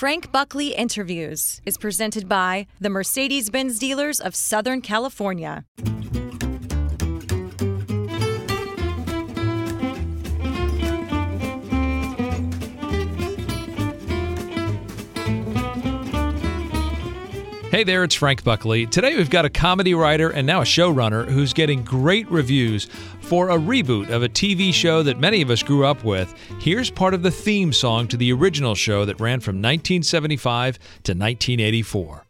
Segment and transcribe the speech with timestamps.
[0.00, 5.66] Frank Buckley Interviews is presented by the Mercedes Benz dealers of Southern California.
[17.80, 18.84] Hey there, it's Frank Buckley.
[18.84, 22.84] Today we've got a comedy writer and now a showrunner who's getting great reviews
[23.22, 26.34] for a reboot of a TV show that many of us grew up with.
[26.60, 31.12] Here's part of the theme song to the original show that ran from 1975 to
[31.14, 32.26] 1984.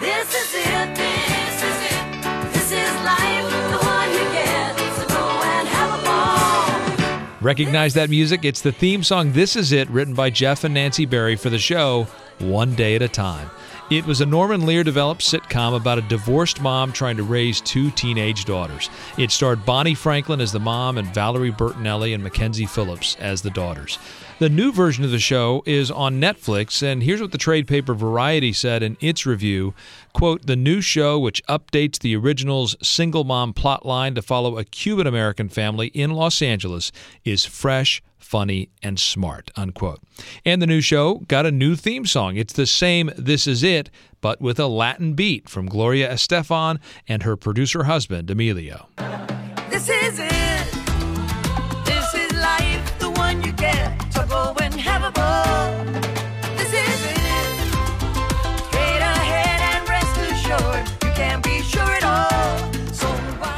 [0.00, 5.40] This is it, this is it, this is life, the one you get, so go
[5.40, 7.38] and have a ball.
[7.40, 8.44] Recognize that music?
[8.44, 11.60] It's the theme song This Is It, written by Jeff and Nancy Barry for the
[11.60, 12.08] show
[12.40, 13.48] One Day at a Time.
[13.90, 17.90] It was a Norman Lear developed sitcom about a divorced mom trying to raise two
[17.90, 18.88] teenage daughters.
[19.18, 23.50] It starred Bonnie Franklin as the mom and Valerie Bertinelli and Mackenzie Phillips as the
[23.50, 23.98] daughters.
[24.38, 27.92] The new version of the show is on Netflix, and here's what the trade paper
[27.92, 29.74] Variety said in its review.
[30.14, 35.06] Quote, the new show, which updates the original's single mom plotline to follow a Cuban
[35.06, 36.90] American family in Los Angeles,
[37.22, 38.02] is fresh,
[38.34, 40.00] funny, and smart, unquote.
[40.44, 42.36] And the new show got a new theme song.
[42.36, 47.22] It's the same This Is It, but with a Latin beat from Gloria Estefan and
[47.22, 48.88] her producer husband, Emilio.
[49.70, 50.33] This is it,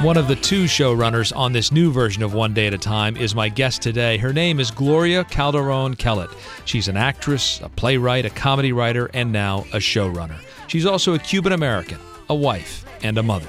[0.06, 3.16] One of the two showrunners on this new version of One Day at a Time
[3.16, 4.18] is my guest today.
[4.18, 6.30] Her name is Gloria Calderon Kellett.
[6.64, 10.38] She's an actress, a playwright, a comedy writer, and now a showrunner.
[10.68, 13.48] She's also a Cuban American, a wife, and a mother.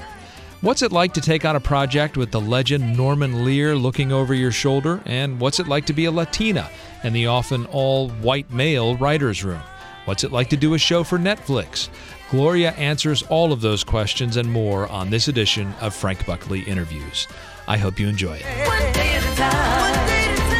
[0.62, 4.34] What's it like to take on a project with the legend Norman Lear looking over
[4.34, 5.00] your shoulder?
[5.06, 6.72] And what's it like to be a Latina
[7.04, 9.62] in the often all white male writer's room?
[10.06, 11.90] What's it like to do a show for Netflix?
[12.30, 17.26] Gloria answers all of those questions and more on this edition of Frank Buckley Interviews.
[17.70, 18.44] I hope you enjoy it.
[18.68, 19.84] One day at a time.
[20.12, 20.52] One day at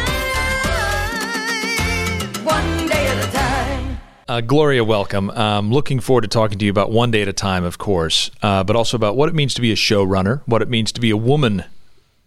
[0.48, 2.44] a time.
[2.44, 4.00] One day at a time.
[4.26, 5.28] Uh, Gloria, welcome.
[5.30, 8.30] Um, looking forward to talking to you about One Day at a Time, of course,
[8.40, 11.02] uh, but also about what it means to be a showrunner, what it means to
[11.02, 11.64] be a woman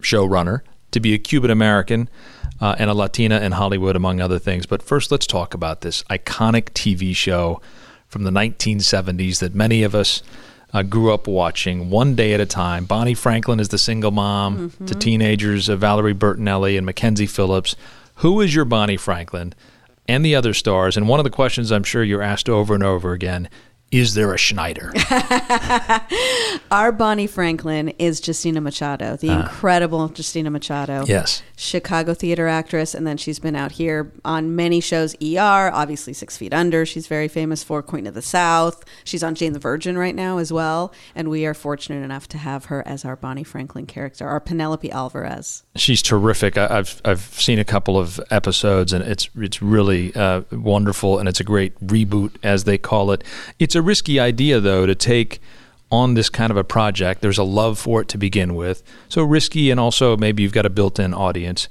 [0.04, 0.62] showrunner,
[0.92, 2.10] to be a Cuban American,
[2.60, 4.68] uh, and a Latina in Hollywood, among other things.
[4.68, 7.60] But first, let's talk about this iconic TV show
[8.12, 10.22] from the 1970s that many of us
[10.74, 12.84] uh, grew up watching one day at a time.
[12.84, 17.78] Bonnie Franklin is the single mom to teenagers, uh, Valerie Bertinelli and Mackenzie Phillips.
[18.16, 19.54] Who is your Bonnie Franklin
[20.10, 20.98] and the other stars?
[20.98, 23.50] And one of the questions I'm sure you're asked over and over again
[23.92, 24.94] is there a Schneider?
[26.72, 31.04] Our Bonnie Franklin is Justina Machado, the incredible Justina Machado.
[31.08, 31.44] yes.
[31.58, 35.14] Chicago theater actress, and then she's been out here on many shows.
[35.22, 36.86] ER, obviously Six Feet Under.
[36.88, 38.84] She's very famous for Queen of the South.
[39.04, 42.38] She's on Jane the Virgin right now as well, and we are fortunate enough to
[42.40, 45.64] have her as our Bonnie Franklin character, our Penelope Alvarez.
[45.76, 46.58] She's terrific.
[46.58, 51.30] I, I've I've seen a couple of episodes, and it's it's really uh, wonderful, and
[51.30, 53.24] it's a great reboot, as they call it.
[53.60, 55.40] It's a risky idea, though, to take
[55.92, 57.22] on this kind of a project.
[57.22, 60.66] There's a love for it to begin with, so risky, and also maybe you've got
[60.66, 61.68] a built-in audience.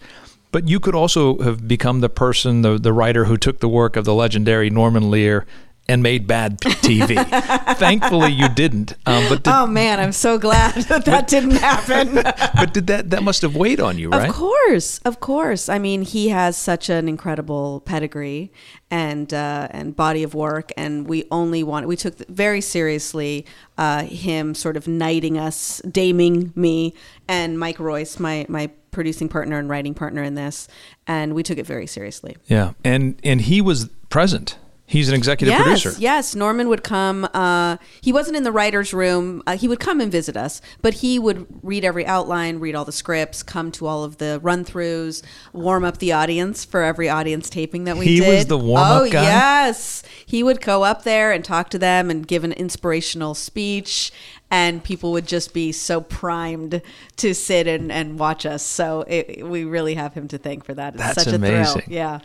[0.53, 3.97] But you could also have become the person, the the writer who took the work
[3.97, 5.47] of the legendary Norman Lear
[5.89, 7.17] and made bad TV.
[7.77, 8.93] Thankfully, you didn't.
[9.07, 12.15] Um, but did, Oh man, I'm so glad that that didn't happen.
[12.15, 14.29] but did that that must have weighed on you, right?
[14.29, 15.69] Of course, of course.
[15.69, 18.53] I mean, he has such an incredible pedigree
[18.91, 23.45] and uh, and body of work, and we only want we took very seriously
[23.77, 26.95] uh, him sort of knighting us, daming me,
[27.27, 30.69] and Mike Royce, my my producing partner and writing partner in this,
[31.07, 32.37] and we took it very seriously.
[32.47, 34.57] Yeah, and and he was present.
[34.91, 35.95] He's an executive yes, producer.
[36.01, 37.29] Yes, Norman would come.
[37.33, 39.41] Uh, he wasn't in the writer's room.
[39.47, 42.85] Uh, he would come and visit us, but he would read every outline, read all
[42.85, 47.09] the scripts, come to all of the run throughs, warm up the audience for every
[47.09, 48.25] audience taping that we He did.
[48.25, 49.23] He was the warm-up oh, guy?
[49.23, 50.03] yes.
[50.27, 54.11] He would go up there and talk to them and give an inspirational speech.
[54.51, 56.83] And people would just be so primed
[57.19, 58.65] to sit and, and watch us.
[58.65, 60.95] So it, we really have him to thank for that.
[60.95, 61.83] It's That's such a amazing.
[61.83, 61.95] thrill.
[61.95, 62.19] Yeah.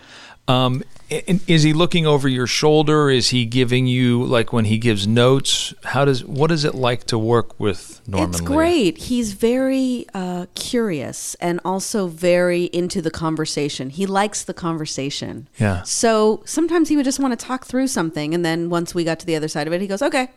[0.47, 3.09] Um, is he looking over your shoulder?
[3.09, 5.74] Is he giving you like when he gives notes?
[5.83, 8.30] How does what is it like to work with Norman?
[8.30, 8.97] It's great.
[8.97, 13.92] He's very uh, curious and also very into the conversation.
[13.92, 15.47] He likes the conversation.
[15.59, 15.83] Yeah.
[15.83, 19.19] So sometimes he would just want to talk through something, and then once we got
[19.19, 20.30] to the other side of it, he goes, "Okay,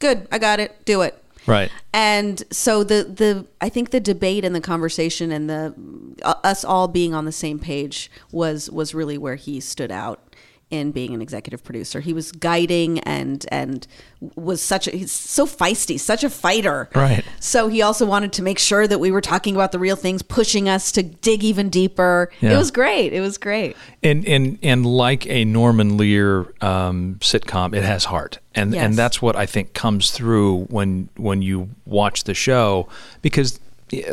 [0.00, 0.84] good, I got it.
[0.84, 1.70] Do it." Right.
[1.92, 5.74] And so the the I think the debate and the conversation and the
[6.22, 10.34] uh, us all being on the same page was was really where he stood out
[10.70, 12.00] in being an executive producer.
[12.00, 13.86] He was guiding and and
[14.34, 16.88] was such a he's so feisty, such a fighter.
[16.94, 17.24] Right.
[17.40, 20.22] So he also wanted to make sure that we were talking about the real things,
[20.22, 22.30] pushing us to dig even deeper.
[22.40, 22.54] Yeah.
[22.54, 23.12] It was great.
[23.12, 23.76] It was great.
[24.02, 28.84] And and and like a Norman Lear um, sitcom, it has heart, and Yes.
[28.84, 32.88] and that's what I think comes through when when you watch the show
[33.22, 33.60] because.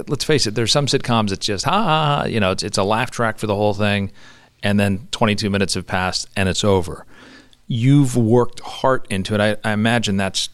[0.07, 0.53] Let's face it.
[0.53, 3.39] There's some sitcoms that's just ha ha, ha you know, it's, it's a laugh track
[3.39, 4.12] for the whole thing,
[4.63, 7.06] and then 22 minutes have passed and it's over.
[7.68, 9.60] You've worked heart into it.
[9.63, 10.50] I, I imagine that's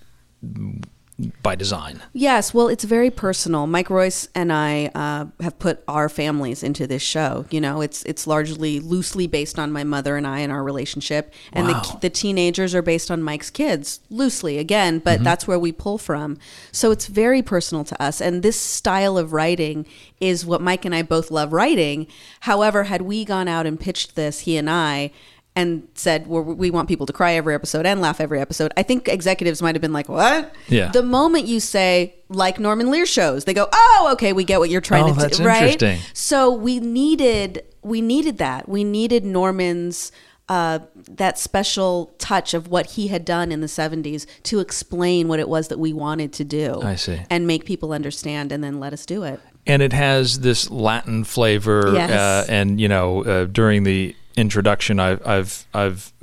[1.41, 2.03] by design.
[2.13, 3.65] Yes, well, it's very personal.
[3.65, 7.45] Mike Royce and I uh, have put our families into this show.
[7.49, 11.33] You know, it's it's largely loosely based on my mother and I and our relationship,
[11.51, 11.81] and Wow.
[11.81, 15.97] the the teenagers are based on Mike's kids loosely again, but that's where we pull
[15.97, 16.37] from.
[16.71, 19.87] So it's very personal to us, and this style of writing
[20.19, 22.05] is what Mike and I both love writing.
[22.41, 25.11] However, had we gone out and pitched this, he and I.
[25.57, 28.71] And said, well, we want people to cry every episode and laugh every episode.
[28.77, 30.91] I think executives might have been like, "What?" Yeah.
[30.91, 34.69] The moment you say like Norman Lear shows, they go, "Oh, okay, we get what
[34.69, 35.73] you're trying Oh, to that's do." Right?
[35.73, 35.99] interesting.
[36.13, 38.69] So we needed we needed that.
[38.69, 40.11] We needed Norman's
[40.49, 45.39] uh, that special touch of what he had done in the 70s to explain what
[45.41, 46.81] it was that we wanted to do.
[46.83, 47.19] I see.
[47.29, 49.39] And make people understand and then let us do it.
[49.65, 51.91] and it has this Latin flavor.
[51.93, 52.11] Yes.
[52.11, 56.13] Uh, and you know, uh, during the introduction, I've, I've, I've,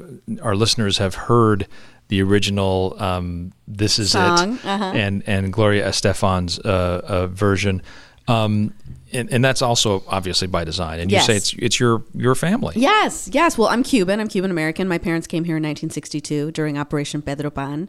[0.43, 1.67] our listeners have heard
[2.09, 4.93] the original um, "This Is Song, It" uh-huh.
[4.95, 7.83] and and Gloria Estefan's uh, uh, version.
[8.27, 8.73] Um,
[9.13, 10.99] and, and that's also obviously by design.
[11.01, 11.27] And you Yes.
[11.27, 12.75] say it's it's your your family.
[12.77, 13.57] Yes, yes.
[13.59, 14.21] Well, I'm Cuban.
[14.21, 14.89] I'm Cuban American.
[14.89, 17.89] My parents came here in 1962 during Operation Pedro Pan,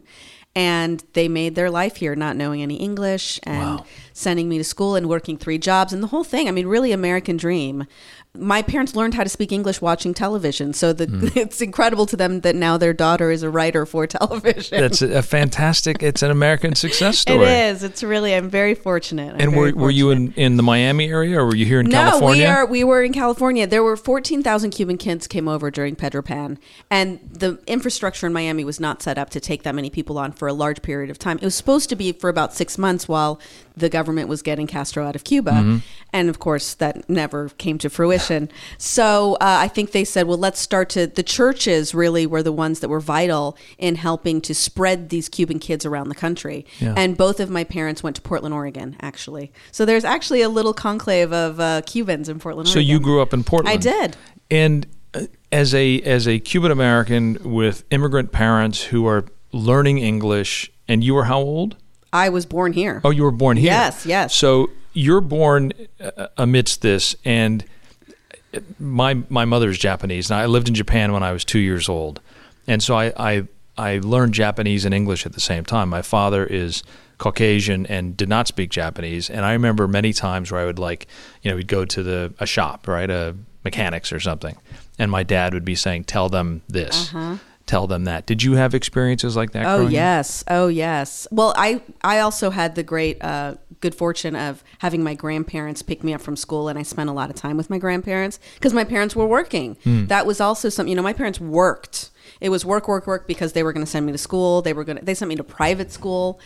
[0.54, 3.84] and they made their life here, not knowing any English and Wow.
[4.16, 6.48] Sending me to school and working three jobs and the whole thing.
[6.48, 7.84] I mean, really American dream.
[8.34, 11.28] My parents learned how to speak English watching television, so the, Hmm.
[11.38, 14.78] it's incredible to them that now their daughter is a writer for television.
[14.80, 16.02] That's a, fantastic.
[16.02, 17.44] It's an American success story.
[17.46, 17.82] it is.
[17.82, 18.34] It's really.
[18.34, 19.34] I'm very fortunate.
[19.34, 21.80] I'm And very were, were you in, in the Miami area or were you here
[21.80, 22.42] in no, California?
[22.42, 23.66] we are we were in California.
[23.66, 26.58] There were 14,000 Cuban kids came over during Pedro Pan,
[26.90, 30.32] and the infrastructure in Miami was not set up to take that many people on
[30.32, 31.38] for a large period of time.
[31.38, 33.40] It was supposed to be for about 6 months while
[33.76, 35.50] the government was getting Castro out of Cuba.
[35.50, 35.78] Mm-hmm.
[36.12, 38.48] And of course, that never came to fruition.
[38.78, 41.06] So uh, I think they said, well, let's start to.
[41.06, 45.58] The churches really were the ones that were vital in helping to spread these Cuban
[45.58, 46.64] kids around the country.
[46.78, 46.94] Yeah.
[46.96, 49.52] And both of my parents went to Portland, Oregon, actually.
[49.72, 52.90] So there's actually a little conclave of uh, Cubans in Portland, So Oregon.
[52.90, 53.72] you grew up in Portland.
[53.72, 54.16] I did.
[54.50, 60.70] And uh, as a as a Cuban American with immigrant parents who are learning English,
[60.88, 61.76] and you were how old?
[62.12, 63.00] I was born here.
[63.04, 63.72] Oh, you were born here.
[63.72, 64.34] Yes, yes.
[64.34, 67.64] So you're born uh, amidst this, and
[68.78, 72.20] my my mother's Japanese, and I lived in Japan when I was two years old,
[72.66, 75.88] and so I I, I learned Japanese and English at the same time.
[75.88, 76.82] My father is
[77.18, 81.06] Caucasian and did not speak Japanese, and I remember many times where I would like,
[81.42, 84.56] you know, we'd go to the a shop, right, a mechanics or something,
[84.98, 87.12] and my dad would be saying, "Tell them this."
[87.66, 88.26] Tell them that.
[88.26, 89.66] Did you have experiences like that?
[89.66, 89.92] Oh growing up?
[89.92, 91.26] yes, oh yes.
[91.32, 96.04] Well, I I also had the great uh, good fortune of having my grandparents pick
[96.04, 98.72] me up from school, and I spent a lot of time with my grandparents because
[98.72, 99.76] my parents were working.
[99.84, 100.90] That was also something.
[100.90, 102.10] You know, my parents worked.
[102.40, 104.62] It was work, work, work because they were going to send me to school.
[104.62, 105.04] They were going to.
[105.04, 106.38] They sent me to private school.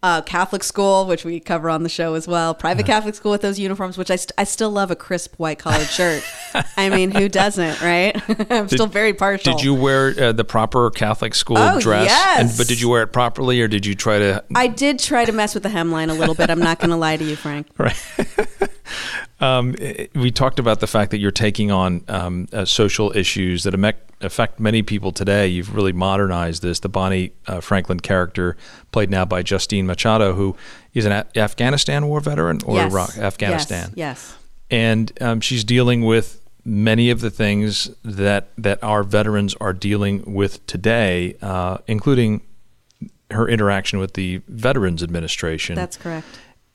[0.00, 3.40] Uh, Catholic school, which we cover on the show as well, private Catholic school with
[3.42, 6.22] those uniforms, which I, st- I still love a crisp white collared shirt.
[6.76, 8.16] I mean, who doesn't, right?
[8.52, 9.54] I'm still very partial.
[9.56, 12.06] Did you wear uh, the proper Catholic school Oh, dress?
[12.06, 12.38] yes.
[12.40, 14.44] And, but did you wear it properly, or did you try to?
[14.54, 16.48] I did try to mess with the hemline a little bit.
[16.48, 17.66] I'm not going to lie to you, Frank.
[17.76, 18.00] Right.
[19.40, 19.74] Um,
[20.14, 23.74] we talked about the fact that you're taking on um, uh, social issues that
[24.20, 25.46] affect many people today.
[25.48, 26.80] You've really modernized this.
[26.80, 28.56] The Bonnie uh, Franklin character,
[28.92, 30.56] played now by Justine Machado, who
[30.94, 32.92] is an a- Afghanistan war veteran or yes.
[32.92, 33.92] Iraq, Afghanistan.
[33.94, 33.96] Yes.
[33.96, 34.36] yes.
[34.70, 40.34] and um, she's dealing with many of the things that that our veterans are dealing
[40.34, 42.42] with today, uh, including
[43.30, 45.74] her interaction with the Veterans Administration.
[45.74, 46.26] That's correct.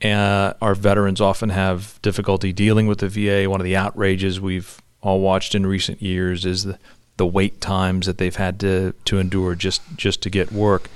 [0.03, 3.49] Uh, our veterans often have difficulty dealing with the VA.
[3.49, 6.79] One of the outrages we've all watched in recent years is the,
[7.17, 10.89] the wait times that they've had to, to endure just, just to get work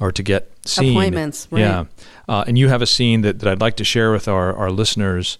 [0.00, 0.92] or to get seen.
[0.92, 1.60] Appointments, right.
[1.60, 1.84] Yeah.
[2.28, 4.70] Uh, and you have a scene that, that I'd like to share with our, our
[4.70, 5.38] listeners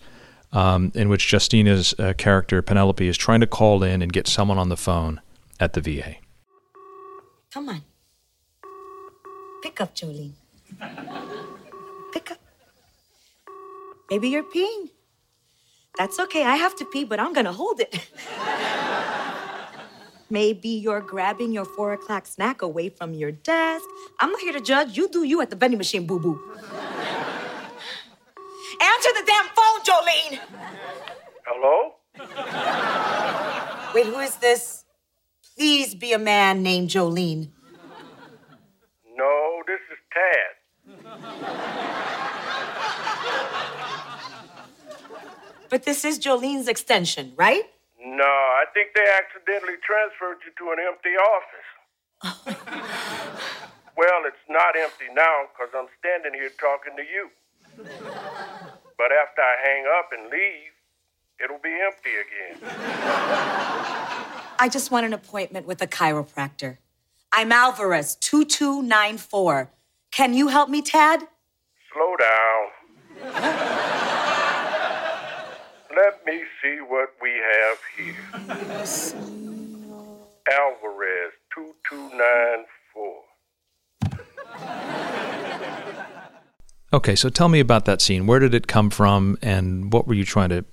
[0.52, 4.58] um, in which Justina's uh, character, Penelope, is trying to call in and get someone
[4.58, 5.20] on the phone
[5.58, 6.16] at the VA.
[7.52, 7.82] Come on.
[9.62, 10.32] Pick up, Jolene.
[12.12, 12.38] Pick up.
[14.11, 14.90] Maybe you're peeing.
[15.99, 16.44] That's okay.
[16.44, 17.94] I have to pee, but I'm gonna hold it.
[20.30, 23.85] Maybe you're grabbing your four o'clock snack away from your desk.
[24.18, 24.97] I'm not here to judge.
[24.97, 26.40] You do you at the vending machine, boo boo.
[28.80, 30.40] Answer the damn phone, Jolene.
[31.44, 31.94] Hello?
[33.94, 34.85] Wait, who is this?
[35.54, 37.50] Please be a man named Jolene.
[39.14, 41.81] No, this is Tad.
[45.72, 47.62] But this is Jolene's extension, right?
[47.98, 51.70] No, I think they accidentally transferred you to an empty office.
[53.96, 57.30] well, it's not empty now because I'm standing here talking to you.
[58.98, 60.74] But after I hang up and leave,
[61.42, 62.58] it'll be empty again.
[64.58, 66.76] I just want an appointment with a chiropractor.
[67.32, 69.70] I'm Alvarez, 2294.
[70.10, 71.26] Can you help me, Tad?
[71.94, 73.88] Slow down.
[75.94, 78.16] Let me see what we have here.
[80.50, 83.22] Alvarez, 2294.
[86.94, 88.26] Okay, so tell me about that scene.
[88.26, 90.64] Where did it come from, and what were you trying to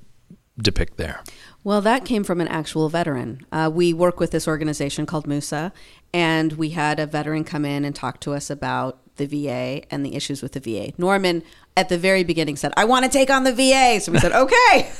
[0.57, 1.21] depict there?
[1.63, 3.45] Well, that came from an actual veteran.
[3.51, 5.73] Uh, we work with this organization called Musa,
[6.13, 10.05] and we had a veteran come in and talk to us about the VA and
[10.05, 10.93] the issues with the VA.
[10.97, 11.43] Norman,
[11.79, 14.01] at the very beginning, said, I want to take on the VA.
[14.01, 14.91] So we said, okay,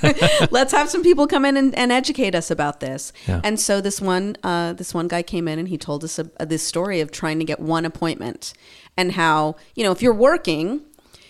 [0.50, 3.12] let's have some people come in and, and educate us about this.
[3.28, 3.42] Yeah.
[3.44, 6.24] And so this one, uh, this one guy came in and he told us a,
[6.46, 8.54] this story of trying to get one appointment
[8.96, 10.82] and how, you know, if you're working,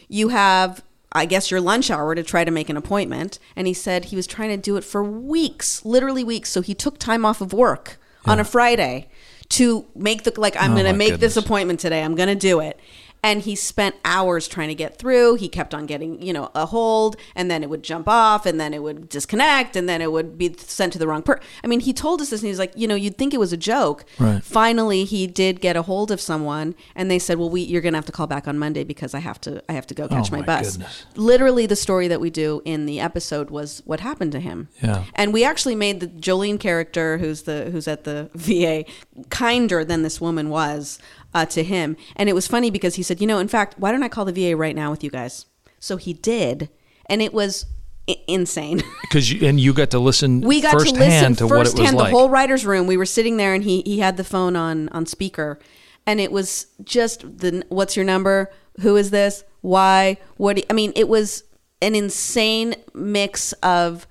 [0.08, 3.40] you have I guess your lunch hour to try to make an appointment.
[3.56, 6.52] And he said he was trying to do it for weeks, literally weeks.
[6.52, 9.10] So he took time off of work on a Friday
[9.50, 12.04] to make the like I'm Oh, going to make this appointment today.
[12.04, 12.80] I'm going to do it.
[13.22, 15.36] And he spent hours trying to get through.
[15.36, 18.60] He kept on getting, you know, a hold and then it would jump off and
[18.60, 21.44] then it would disconnect and then it would be sent to the wrong person.
[21.64, 23.52] I mean, he told us this and he's like, you know, you'd think it was
[23.52, 24.06] a joke.
[24.20, 24.42] Right.
[24.44, 27.94] Finally, he did get a hold of someone and they said, "Well, we you're going
[27.94, 30.08] to have to call back on Monday because I have to I have to go
[30.08, 31.06] catch Oh, my, my bus." goodness.
[31.16, 34.70] Literally the story that we do in the episode was what happened to him.
[34.82, 35.04] Yeah.
[35.16, 38.86] And we actually made the Jolene character who's the who's at the VA
[39.30, 41.00] kinder than this woman was
[41.34, 41.96] uh, to him.
[42.16, 44.26] And it was funny because he said, "You know, in fact, why don't I call
[44.26, 45.46] the VA right now with you guys?"
[45.80, 46.70] So he did,
[47.08, 47.66] and it was
[48.10, 48.82] I- insane.
[49.02, 51.74] Because you and you got to listen we got to listen firsthand to, what it
[51.80, 51.98] was like.
[51.98, 54.88] the whole writers room we were sitting there and he he had the phone on
[54.90, 55.58] on speaker
[56.06, 60.74] and it was just the what's your number who is this why what do i
[60.74, 61.44] mean it was
[61.82, 64.06] an insane mix of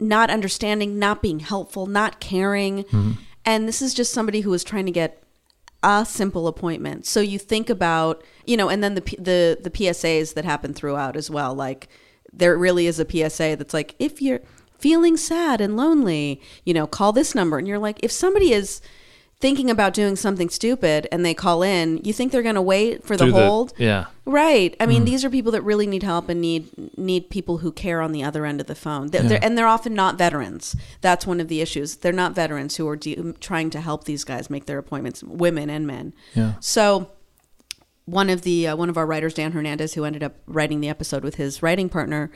[0.00, 3.12] not understanding not being helpful not caring Mm-hmm.
[3.44, 5.21] and this is just somebody who was trying to get
[5.82, 7.06] a simple appointment.
[7.06, 11.16] So you think about, you know, and then the the the PSAs that happen throughout
[11.16, 11.54] as well.
[11.54, 11.88] Like
[12.32, 14.40] there really is a PSA that's like if you're
[14.78, 17.56] feeling sad and lonely, you know, call this number.
[17.56, 18.80] And you're like, if somebody is
[19.42, 23.04] thinking about doing something stupid and they call in, you think they're going to wait
[23.04, 23.74] for the Through the- hold?
[23.76, 24.06] yeah.
[24.24, 24.76] Right.
[24.78, 28.00] I mean, these are people that really need help and need need people who care
[28.00, 29.08] on the other end of the phone.
[29.08, 30.76] They're, they're, and they're often not veterans.
[31.00, 31.96] That's one of the issues.
[31.96, 35.68] They're not veterans who are de- trying to help these guys make their appointments, women
[35.68, 36.14] and men.
[36.34, 36.52] Yeah.
[36.60, 37.10] So
[38.04, 40.88] one of the uh, one of our writers, Dan Hernandez, who ended up writing the
[40.88, 42.30] episode with his writing partner,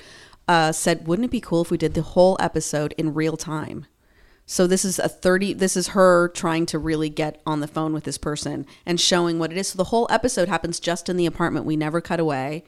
[0.49, 3.87] uh, said, "Wouldn't it be cool if we did the whole episode in real time?"
[4.49, 7.93] So this is a 30 this is her trying to really get on the phone
[7.93, 9.69] with this person and showing what it is.
[9.69, 11.67] So the whole episode happens just in the apartment.
[11.67, 12.63] We never cut away.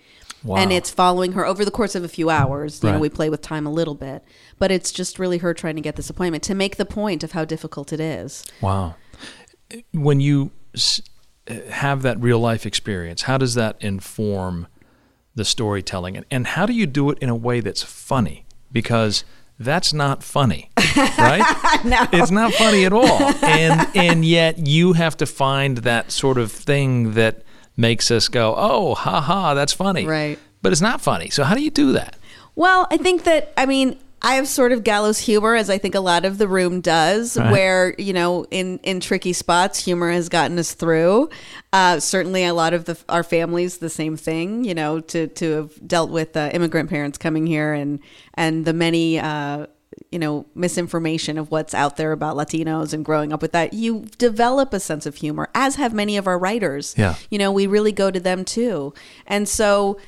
[0.44, 0.56] Wow.
[0.56, 2.82] And it's following her over the course of a few hours.
[2.82, 4.24] You know, we play with time a little bit,
[4.58, 7.32] but it's just really her trying to get this appointment to make the point of
[7.32, 8.44] how difficult it is.
[8.60, 8.94] Wow.
[9.92, 11.02] When you s-
[11.70, 14.68] have that real life experience, how does that inform
[15.34, 16.16] the storytelling?
[16.16, 18.46] And, and how do you do it in a way that's funny?
[18.70, 19.24] Because
[19.58, 21.80] that's not funny, right?
[21.84, 22.06] no.
[22.12, 23.22] It's not funny at all.
[23.44, 27.42] And and yet you have to find that sort of thing that
[27.76, 30.38] makes us go, "Oh, ha ha, that's funny." Right.
[30.62, 31.30] But it's not funny.
[31.30, 32.16] So how do you do that?
[32.54, 35.94] Well, I think that I mean I have sort of gallows humor, as I think
[35.94, 37.52] a lot of the room does, Right.
[37.52, 41.28] where you know, in in tricky spots, humor has gotten us through.
[41.72, 44.64] Uh, certainly, a lot of the our families the same thing.
[44.64, 48.00] You know, to to have dealt with uh, immigrant parents coming here and
[48.34, 49.18] and the many.
[49.18, 49.66] Uh,
[50.12, 54.06] you know, misinformation of what's out there about Latinos and growing up with that, you
[54.16, 56.94] develop a sense of humor, as have many of our writers.
[56.96, 57.16] Yeah.
[57.30, 58.94] You know, we really go to them too.
[59.26, 59.98] And so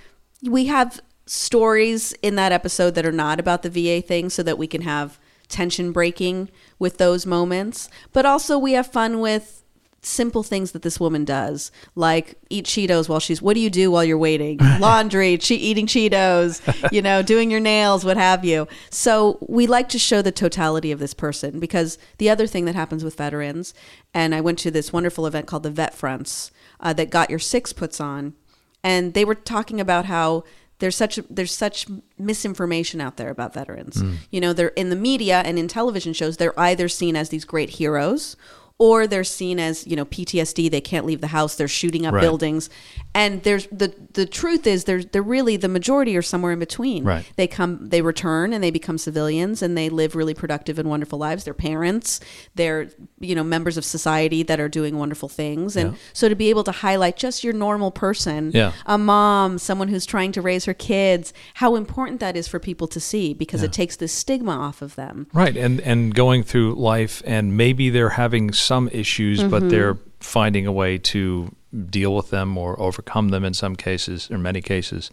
[0.45, 4.58] we have stories in that episode that are not about the VA thing so that
[4.58, 7.88] we can have tension breaking with those moments.
[8.12, 9.62] But also we have fun with
[10.02, 13.40] simple things that this woman does, like eat Cheetos while she's.
[13.40, 14.58] What do you do while you're waiting?
[14.80, 18.66] Laundry, che- eating Cheetos, you know, doing your nails, what have you.
[18.90, 22.75] So we like to show the totality of this person because the other thing that
[22.75, 23.72] happens with veterans,
[24.12, 27.38] and I went to this wonderful event called the Vet Fronts uh, that Got Your
[27.38, 28.34] Six puts on,
[28.82, 30.42] and they were talking about how
[30.80, 31.87] there's such there's such
[32.18, 34.00] misinformation out there about veterans.
[34.00, 34.14] Hmm.
[34.30, 36.37] You know, they're in the media and in television shows.
[36.37, 38.37] They're either seen as these great heroes,
[38.78, 40.70] or they're seen as you know PTSD.
[40.70, 41.54] They can't leave the house.
[41.54, 42.20] They're shooting up Right.
[42.22, 42.68] buildings,
[43.14, 47.02] and there's the the truth is there's they're really the majority are somewhere in between.
[47.05, 47.25] Right.
[47.37, 51.19] They come, they return, and they become civilians, and they live really productive and wonderful
[51.19, 51.43] lives.
[51.45, 52.21] They're parents.
[52.55, 52.88] They're
[53.19, 55.99] you know members of society that are doing wonderful things, and Yeah.
[56.12, 58.73] so to be able to highlight just your normal person, Yeah.
[58.87, 62.87] a mom, someone who's trying to raise her kids, how important that is for people
[62.88, 65.26] to see because it takes this stigma off of them.
[65.33, 69.49] Right, and and going through life, and maybe they're having some issues, Mm-hmm.
[69.50, 71.50] but they're finding a way to
[71.90, 75.10] deal with them or overcome them in some cases, or many cases.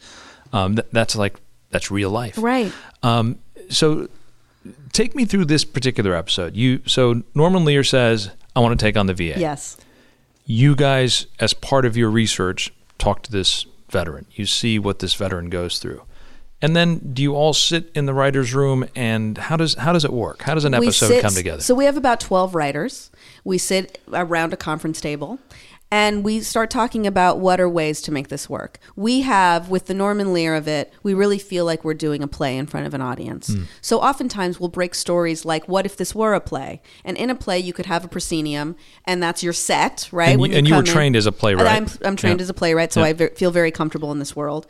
[0.53, 2.71] Um, th- that's like that's real life, Right.
[3.03, 4.07] Um, so,
[4.93, 6.55] take me through this particular episode.
[6.55, 9.77] You so Norman Lear says, "I want to take on the VA." Yes.
[10.45, 14.25] you guys, as part of your research, talk to this veteran.
[14.31, 16.01] You see what this veteran goes through.
[16.61, 20.03] And then do you all sit in the writer's room and how does how does
[20.05, 20.41] it work?
[20.43, 21.61] How does an episode sit- come together?
[21.61, 23.11] So we have about 12 writers.
[23.43, 25.37] We sit around a conference table
[25.91, 28.77] and we start talking about what are ways to make this work.
[28.95, 32.27] We have, with the Norman Lear of it, we really feel like we're doing a
[32.27, 33.47] play in front of an audience.
[33.53, 33.63] Hmm.
[33.81, 36.81] So oftentimes we'll break stories like, what if this were a play?
[37.05, 38.75] And in a play, you could have a proscenium,
[39.05, 40.29] and that's your set, right?
[40.37, 40.85] And you- and you were in.
[40.85, 41.67] trained as a playwright.
[41.67, 42.43] I'm, I'm trained Yeah.
[42.43, 43.07] as a playwright, so Yeah.
[43.07, 44.67] I ve- feel very comfortable in this world.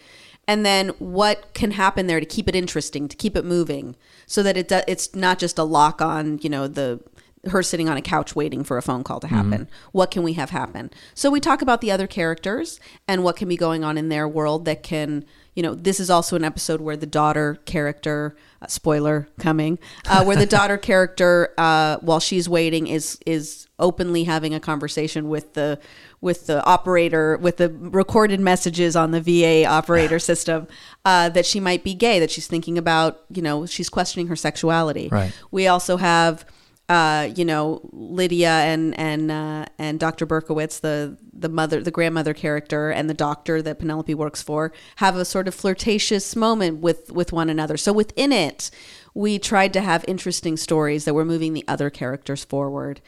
[0.50, 3.96] And then what can happen there to keep it interesting, to keep it moving,
[4.28, 7.02] so that it do, it's not just a lock on, you know, the
[7.50, 9.68] her sitting on a couch waiting for a phone call to happen.
[9.92, 10.92] What can we have happen?
[11.14, 14.28] So we talk about the other characters and what can be going on in their
[14.28, 15.26] world that can,
[15.56, 20.24] you know, this is also an episode where the daughter character, uh, spoiler coming, uh,
[20.24, 25.54] where the daughter character, uh, while she's waiting, is is openly having a conversation with
[25.54, 25.80] the
[26.22, 30.68] with the operator with the recorded messages on the VA operator system
[31.06, 34.36] uh, that she might be gay, that she's thinking about, you know, she's questioning her
[34.36, 35.10] sexuality.
[35.12, 35.32] Right.
[35.52, 36.46] We also have.
[36.90, 40.26] Uh, you know Lydia and and uh, and Dr.
[40.26, 45.18] Berkowitz, the the mother, the grandmother character, and the doctor that Penelope works for, have
[45.18, 47.76] a sort of flirtatious moment with with one another.
[47.76, 48.72] So within it,
[49.14, 53.02] we tried to have interesting stories that were moving the other characters forward,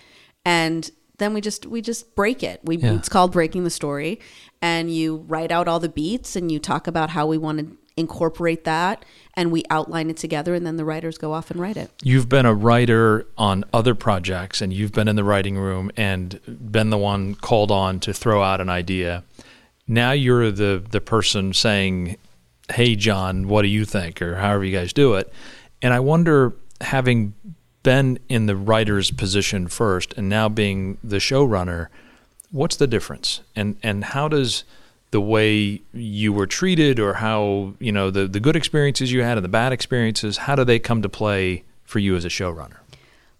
[0.44, 2.60] and then we just we just break it.
[2.64, 2.96] We Yeah.
[2.96, 4.20] it's called breaking the story,
[4.62, 7.78] and you write out all the beats and you talk about how we want to
[8.00, 9.04] incorporate that,
[9.36, 11.92] and we outline it together, and then the writers go off and write it.
[12.02, 16.40] You've been a writer on other projects and you've been in the writing room and
[16.72, 19.24] been the one called on to throw out an idea.
[19.88, 22.18] Now you're the the person saying,
[22.72, 25.32] "Hey John, what do you think?" or however you guys do it.
[25.82, 27.34] And I wonder having
[27.84, 31.88] been in the writer's position first and now being the showrunner,
[32.52, 33.42] what's the difference?
[33.56, 34.64] And and how does
[35.12, 39.38] the way you were treated or how, you know, the the good experiences you had
[39.38, 42.78] and the bad experiences, how do they come to play for you as a showrunner?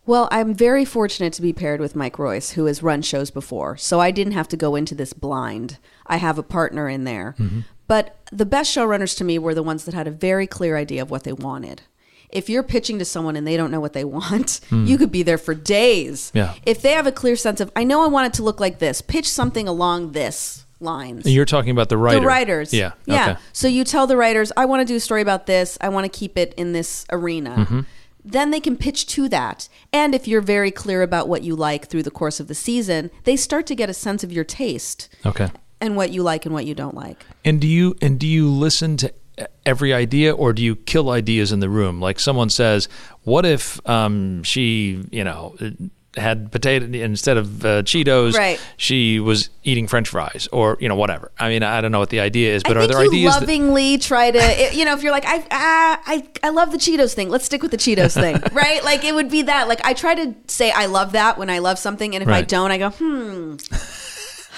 [0.06, 3.78] Well, I'm very fortunate to be paired with Mike Royce, who has run shows before.
[3.78, 5.78] So I didn't have to go into this blind.
[6.08, 7.36] I have a partner in there.
[7.38, 7.60] Mm-hmm.
[7.86, 11.04] But the best showrunners to me were the ones that had a very clear idea
[11.04, 11.84] of what they wanted.
[12.32, 14.86] If you're pitching to someone and they don't know what they want, hmm.
[14.86, 16.32] you could be there for days.
[16.34, 16.56] Yeah.
[16.66, 18.80] If they have a clear sense of, I know I want it to look like
[18.80, 21.26] this, pitch something along this lines.
[21.26, 22.20] And you're talking about the writer.
[22.20, 22.74] The writers.
[22.74, 22.94] Yeah.
[23.06, 23.32] Yeah.
[23.32, 23.40] Okay.
[23.54, 25.78] So you tell the writers, I want to do a story about this.
[25.82, 27.56] I want to keep it in this arena.
[27.60, 27.80] Mm-hmm.
[28.24, 29.70] Then they can pitch to that.
[29.94, 33.12] And if you're very clear about what you like through the course of the season,
[33.24, 35.50] they start to get a sense of your taste Okay.
[35.80, 37.26] and what you like and what you don't like.
[37.46, 39.14] And do you and do you listen to
[39.66, 42.02] every idea or do you kill ideas in the room?
[42.02, 42.90] Like someone says,
[43.24, 45.56] "What if um, she, you know,
[46.20, 48.34] had potato instead of uh, Cheetos?
[48.36, 48.60] Right.
[48.78, 52.10] She was eating French fries, or you know, whatever." I mean, I don't know what
[52.10, 53.34] the idea is, but I are there ideas?
[53.34, 56.78] that- lovingly try to, you know, if you're like, I, ah, I, I love the
[56.78, 57.30] Cheetos thing.
[57.30, 58.84] Let's stick with the Cheetos thing, right?
[58.84, 59.68] Like it would be that.
[59.68, 62.42] Like I try to say I love that when I love something, and if I
[62.42, 63.56] don't, I go, hmm,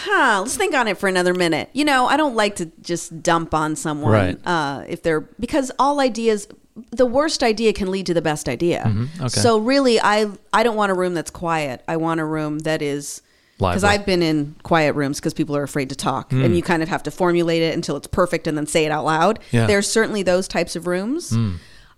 [0.04, 0.41] huh.
[0.41, 1.69] Let's think on it for another minute.
[1.74, 4.38] You know, I don't like to just dump on someone Right.
[4.47, 6.47] uh, if they're because all ideas.
[6.92, 8.84] The worst idea can lead to the best idea.
[8.86, 9.06] Mm-hmm.
[9.24, 9.28] okay.
[9.30, 11.84] So really, I I don't want a room that's quiet.
[11.88, 13.22] I want a room that is
[13.58, 16.44] because I've been in quiet rooms because people are afraid to talk, Hmm.
[16.44, 18.92] and you kind of have to formulate it until it's perfect and then say it
[18.92, 19.40] out loud.
[19.52, 19.68] Yeah.
[19.68, 21.36] There's certainly those types of rooms.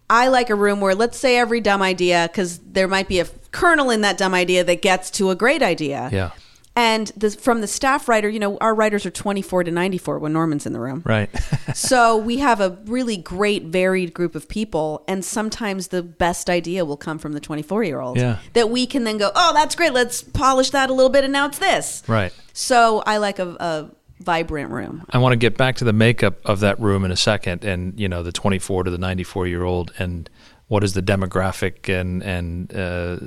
[0.09, 3.25] I like a room where let's say every dumb idea because there might be a
[3.51, 6.09] kernel in that dumb idea that gets to a great idea.
[6.11, 6.31] Yeah.
[6.75, 10.33] And the, from the staff writer, you know, our writers are 24 to 94 when
[10.33, 11.03] Norman's in the room.
[11.05, 11.29] Right.
[11.75, 15.03] so we have a really great, varied group of people.
[15.07, 18.39] And sometimes the best idea will come from the 24 year old Yeah.
[18.53, 19.93] that we can then go, oh, that's great.
[19.93, 21.23] Let's polish that a little bit.
[21.23, 22.01] And now it's this.
[22.07, 22.33] right.
[22.53, 25.03] So I like a, a vibrant room.
[25.11, 27.99] I want to get back to the makeup of that room in a second, and
[27.99, 30.29] you know the 24 to the 94 year old, and
[30.67, 33.17] what is the demographic and and uh,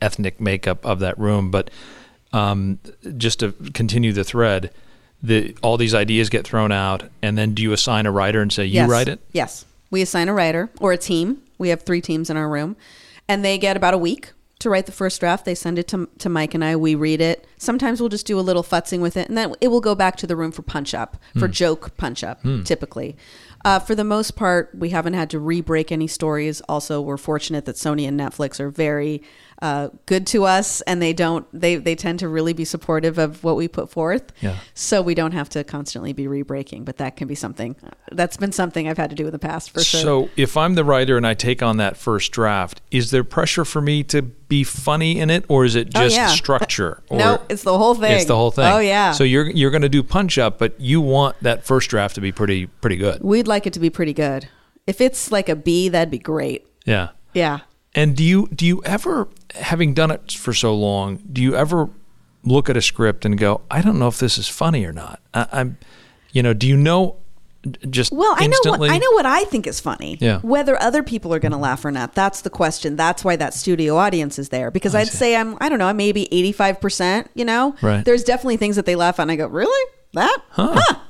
[0.00, 1.50] ethnic makeup of that room.
[1.50, 1.70] But
[2.34, 2.78] um,
[3.16, 4.70] just to continue the thread,
[5.22, 8.52] the all these ideas get thrown out, and then do you assign a writer and
[8.52, 8.90] say you Yes.
[8.90, 9.20] write it?
[9.32, 9.64] Yes.
[9.90, 11.38] We assign a writer or a team.
[11.58, 12.76] We have three teams in our room,
[13.28, 15.44] and they get about a week to write the first draft.
[15.44, 16.74] They send it to, to Mike and I.
[16.76, 17.46] We read it.
[17.58, 20.16] Sometimes we'll just do a little futzing with it, and then it will go back
[20.16, 23.16] to the room for punch up, for joke punch up, typically.
[23.64, 26.60] Uh, for the most part, we haven't had to re break any stories.
[26.68, 29.22] Also, we're fortunate that Sony and Netflix are very
[29.62, 33.42] uh, good to us, and they don't they they tend to really be supportive of
[33.44, 34.32] what we put forth.
[34.40, 34.56] Yeah.
[34.74, 37.76] So we don't have to constantly be re-breaking, but that can be something.
[38.12, 40.00] That's been something I've had to do in the past for sure.
[40.00, 43.64] So if I'm the writer and I take on that first draft, is there pressure
[43.64, 46.28] for me to be funny in it, or is it Oh, just yeah.
[46.28, 47.02] structure?
[47.10, 48.12] Or no, it's the whole thing.
[48.12, 48.66] It's the whole thing.
[48.70, 49.12] Oh yeah.
[49.12, 52.20] So you're you're going to do punch up, but you want that first draft to
[52.20, 53.22] be pretty pretty good.
[53.22, 54.48] we'd like it to be pretty good.
[54.86, 56.66] If it's like a B, that'd be great.
[56.84, 57.10] Yeah.
[57.32, 57.60] Yeah.
[57.94, 61.88] And do you do you ever, having done it for so long, do you ever
[62.42, 65.20] look at a script and go, I don't know if this is funny or not?
[65.32, 65.78] I, I'm,
[66.32, 67.16] you know, do you know
[67.88, 70.18] just Well, I know what I know what I think is funny.
[70.20, 70.40] Yeah.
[70.40, 72.96] Whether other people are going to laugh or not, that's the question.
[72.96, 75.96] That's why that studio audience is there because I'd say I'm I don't know, I'm
[75.96, 77.74] maybe 85%, you know.
[77.80, 78.04] Right.
[78.04, 79.90] There's definitely things that they laugh at and I go, "Really?
[80.12, 80.38] That?
[80.50, 80.72] Huh.
[80.72, 81.00] Okay."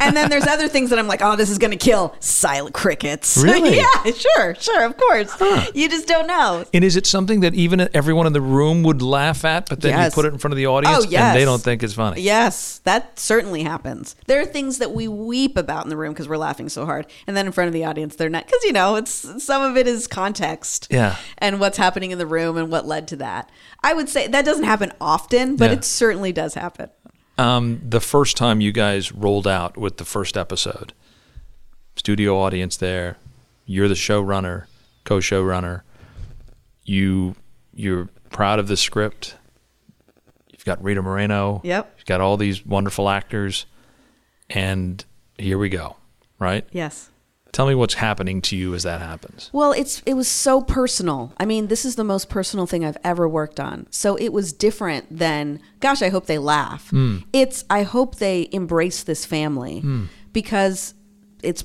[0.00, 2.74] And then there's other things that I'm like, "Oh, this is going to kill silent
[2.74, 3.76] crickets." Really?
[3.78, 4.54] yeah, sure.
[4.56, 5.34] Sure, of course.
[5.74, 6.64] You just don't know.
[6.74, 10.02] And is it something that even everyone in the room would laugh at, but then
[10.04, 11.22] you put it in front of the audience Oh, yes.
[11.22, 12.20] and they don't think it's funny?
[12.20, 14.16] Yes, that certainly happens.
[14.26, 17.06] There are things that we weep about in the room because we're laughing so hard,
[17.26, 19.76] and then in front of the audience, they're not because you know it's some of
[19.76, 21.16] it is context, Yeah.
[21.38, 23.50] and what's happening in the room and what led to that.
[23.82, 25.76] I would say that doesn't happen often, but Yeah.
[25.78, 26.90] it certainly does happen.
[27.38, 30.92] Um, the first time you guys rolled out with the first episode,
[31.94, 33.16] studio audience there,
[33.64, 34.64] you're the showrunner,
[35.04, 35.82] co-showrunner.
[36.84, 37.36] You
[37.72, 39.36] you're proud of the script.
[40.50, 41.60] You've got Rita Moreno.
[41.62, 41.94] Yep.
[41.98, 43.66] You've got all these wonderful actors,
[44.50, 45.04] and
[45.38, 45.96] here we go.
[46.40, 46.66] Right.
[46.72, 47.10] Yes.
[47.52, 49.50] Tell me what's happening to you as that happens.
[49.52, 51.32] Well, it's it was so personal.
[51.38, 53.86] I mean, this is the most personal thing I've ever worked on.
[53.90, 56.90] So it was different than gosh, I hope they laugh.
[56.90, 57.18] Hmm.
[57.32, 60.04] It's I hope they embrace this family hmm.
[60.32, 60.94] because
[61.42, 61.64] it's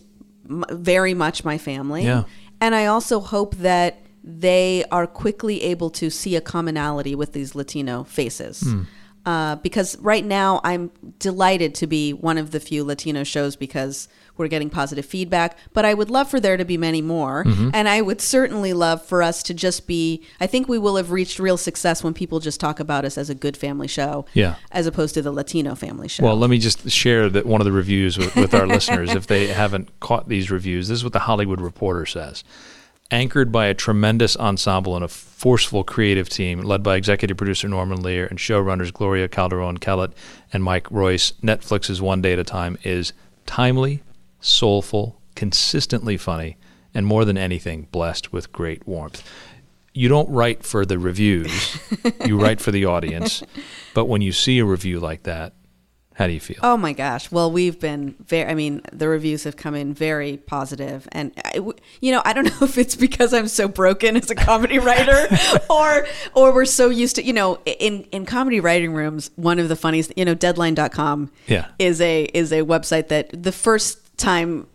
[0.49, 2.03] m- very much my family.
[2.05, 2.23] Yeah.
[2.61, 7.55] And I also hope that they are quickly able to see a commonality with these
[7.55, 8.61] Latino faces.
[8.61, 8.83] Hmm.
[9.25, 14.09] Uh, because right now I'm delighted to be one of the few Latino shows because
[14.35, 15.57] we're getting positive feedback.
[15.73, 17.45] But I would love for there to be many more.
[17.73, 21.11] And I would certainly love for us to just be, I think we will have
[21.11, 24.55] reached real success when people just talk about us as a good family show Yeah.
[24.71, 26.23] as opposed to the Latino family show.
[26.25, 29.27] Well, let me just share that one of the reviews with, with our listeners if
[29.27, 30.87] they haven't caught these reviews.
[30.87, 32.43] This is what the Hollywood Reporter says.
[33.13, 38.01] Anchored by a tremendous ensemble and a forceful creative team led by executive producer Norman
[38.01, 40.13] Lear and showrunners Gloria Calderon Kellett
[40.51, 43.13] and Mike Royce, Netflix's One Day at a Time is
[43.45, 44.01] timely,
[44.39, 46.57] soulful, consistently funny,
[46.91, 49.23] and more than anything, blessed with great warmth.
[49.93, 51.77] You don't write for the reviews,
[52.25, 53.43] you write for the audience.
[53.93, 55.53] But when you see a review like that,
[56.15, 56.57] how do you feel?
[56.61, 57.31] Oh my gosh.
[57.31, 61.07] Well, we've been very, I mean, the reviews have come in very positive.
[61.11, 64.29] And, I w you know, I don't know if it's because I'm so broken as
[64.29, 65.27] a comedy writer
[65.69, 69.69] or, or we're so used to, you know, in, in comedy writing rooms, one of
[69.69, 71.67] the funniest, you know, deadline.com Yeah.
[71.79, 74.67] is a, is a website that the first time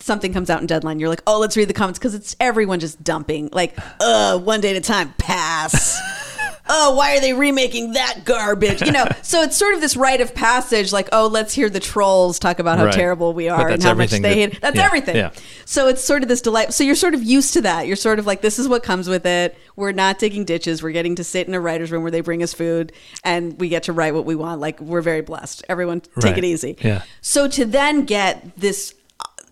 [0.00, 2.78] something comes out in deadline, you're like, oh, let's read the comments because it's everyone
[2.78, 5.98] just dumping like, uh, one day at a time, pass.
[6.68, 8.82] oh, why are they remaking that garbage?
[8.82, 11.80] You know, so it's sort of this rite of passage, like, oh, let's hear the
[11.80, 12.94] trolls talk about how Right.
[12.94, 14.60] terrible we are and how much they that- hate.
[14.60, 15.16] That's yeah, everything.
[15.16, 15.30] yeah.
[15.64, 16.72] So it's sort of this delight.
[16.72, 17.86] So you're sort of used to that.
[17.86, 19.56] You're sort of like, this is what comes with it.
[19.76, 20.82] We're not digging ditches.
[20.82, 22.92] We're getting to sit in a writer's room where they bring us food
[23.24, 24.60] and we get to write what we want.
[24.60, 25.64] Like, we're very blessed.
[25.68, 26.38] Everyone, take Right.
[26.38, 26.76] it easy.
[26.80, 27.02] Yeah.
[27.20, 28.94] So to then get this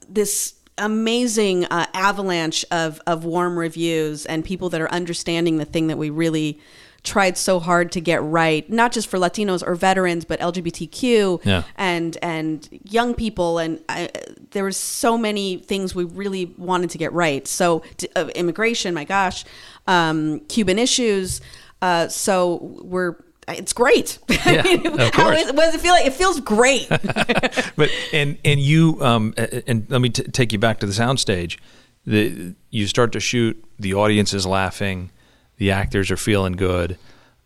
[0.09, 5.87] this amazing uh, avalanche of of warm reviews and people that are understanding the thing
[5.89, 6.61] that we really
[7.07, 11.63] tried so hard to get right, not just for Latinos or veterans, but LGBTQ Yeah.
[11.77, 14.11] and and young people, and I,
[14.51, 17.47] there was so many things we really wanted to get right.
[17.49, 17.83] So
[18.17, 19.45] uh, immigration, my gosh,
[19.87, 21.41] um, Cuban issues.
[21.81, 23.15] Uh, so we're
[23.49, 24.19] it's great.
[24.45, 25.41] Yeah, of course.
[25.41, 26.07] is- what does it feel like?
[26.07, 26.89] It feels great.
[27.77, 29.35] but and and you um
[29.67, 31.59] and let me t- take you back to the soundstage.
[32.07, 35.11] The you start to shoot, the audience is laughing,
[35.59, 36.99] the actors are feeling good,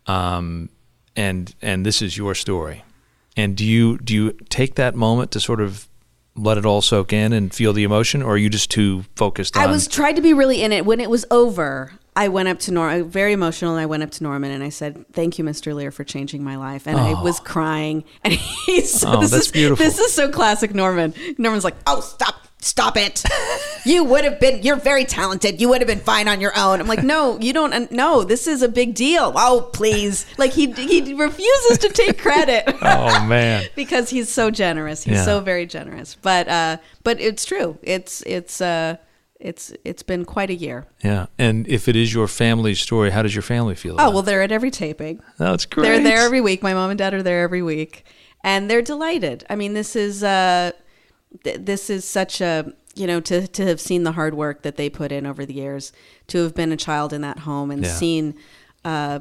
[0.07, 0.69] um,
[1.15, 2.83] and and this is your story.
[3.37, 5.87] And do you do you take that moment to sort of
[6.35, 9.55] let it all soak in and feel the emotion, or are you just too focused
[9.57, 9.63] on?
[9.63, 10.85] I was tried to be really in it.
[10.85, 14.11] When it was over, I went up to Norman, very emotional, and I went up
[14.11, 15.73] to Norman and I said, "Thank you, Mr.
[15.73, 19.51] Lear, for changing my life." And I was crying, and he's Oh, this that's is
[19.51, 19.85] beautiful.
[19.85, 21.13] this is so classic Norman.
[21.37, 23.23] Norman's like, "Oh, stop." Stop it!
[23.85, 24.61] You would have been.
[24.61, 25.59] You're very talented.
[25.59, 26.79] You would have been fine on your own.
[26.79, 27.91] I'm like, no, you don't.
[27.91, 29.33] No, this is a big deal.
[29.35, 30.27] Oh, please!
[30.37, 32.63] Like he he refuses to take credit.
[32.81, 33.65] oh man.
[33.75, 35.03] because he's so generous.
[35.03, 35.25] He's Yeah.
[35.25, 36.15] so very generous.
[36.21, 37.79] But uh, but it's true.
[37.81, 38.97] It's it's uh,
[39.39, 40.85] it's it's been quite a year.
[41.03, 43.95] Yeah, and if it is your family story, how does your family feel?
[43.97, 45.17] Oh well, they're at every taping.
[45.17, 45.23] it?
[45.39, 45.87] that's great.
[45.87, 46.61] They're there every week.
[46.61, 48.05] My mom and dad are there every week,
[48.43, 49.45] and they're delighted.
[49.49, 50.73] I mean, this is uh,
[51.43, 54.75] th- this is such a you know to to have seen the hard work that
[54.77, 55.91] they put in over the years,
[56.27, 57.93] to have been a child in that home and Yeah.
[57.93, 58.35] seen.
[58.83, 59.19] Uh,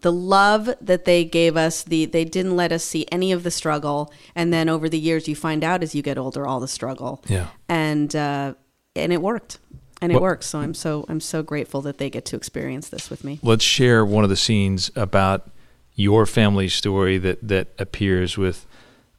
[0.00, 3.50] the love that they gave us the they didn't let us see any of the
[3.50, 6.68] struggle and then over the years you find out as you get older all the
[6.68, 7.46] struggle Yeah.
[7.66, 8.52] and uh
[8.94, 9.58] and it worked
[10.02, 12.90] and it What- works so i'm so i'm so grateful that they get to experience
[12.90, 15.48] this with me Let's share one of the scenes about
[15.94, 18.66] your family story that that appears with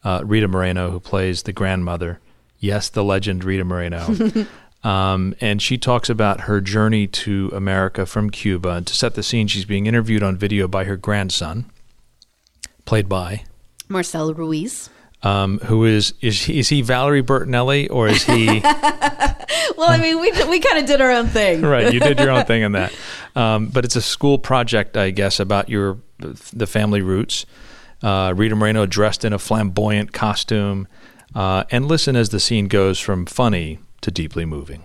[0.07, 2.21] uh, Rita Moreno, who plays the grandmother.
[2.59, 4.07] Yes, the legend Rita Moreno.
[4.83, 8.69] um, and she talks about her journey to America from Cuba.
[8.69, 11.65] And to set the scene, she's being interviewed on video by her grandson,
[12.85, 13.43] played by
[13.89, 14.89] marcel ruiz
[15.23, 18.59] um, who is is he, is he Valerie Bertinelli or is he?
[19.77, 22.31] well i mean we, we kind of did our own thing right you did your
[22.31, 22.93] own thing in that
[23.35, 27.45] um, but it's a school project i guess about your the family roots
[28.03, 30.87] uh, rita moreno dressed in a flamboyant costume
[31.35, 34.83] uh, and listen as the scene goes from funny to deeply moving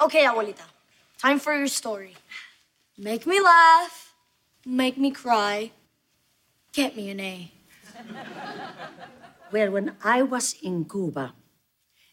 [0.00, 0.62] Okay, abuelita.
[1.20, 2.14] Time for your story.
[2.96, 4.14] Make me laugh,
[4.64, 5.72] make me cry,
[6.72, 7.52] get me an A.
[9.50, 11.32] Well, when I was in Cuba,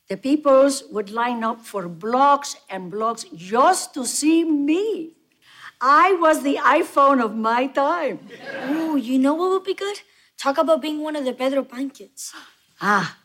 [0.07, 5.11] the peoples would line up for blocks and blocks just to see me.
[5.81, 8.19] I was the iPhone of my time.
[8.69, 9.99] Ooh, you know what would be good?
[10.37, 12.33] Talk about being one of the Pedro Pan kids.
[12.81, 13.17] Ah,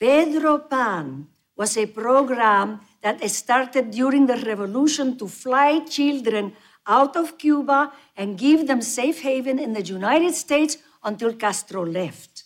[0.00, 7.38] Pedro Pan was a program that started during the revolution to fly children out of
[7.38, 12.44] Cuba and give them safe haven in the United States until Castro left.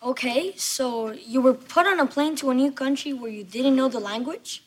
[0.00, 3.74] Okay, so you were put on a plane to a new country where you didn't
[3.74, 4.62] know the language?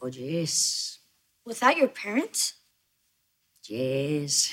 [0.00, 0.98] Oh, yes,
[1.44, 2.54] Without your parents?
[3.68, 4.52] yes,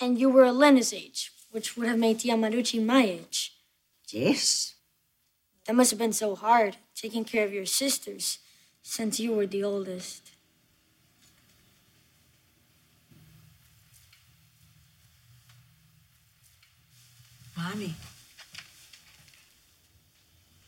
[0.00, 3.54] And you were Elena's age, which would have made Tia Marucci my age.
[4.10, 4.74] yes.
[5.66, 8.38] That must have been so hard, taking care of your sisters,
[8.82, 10.30] since you were the oldest.
[17.56, 17.94] Mommy,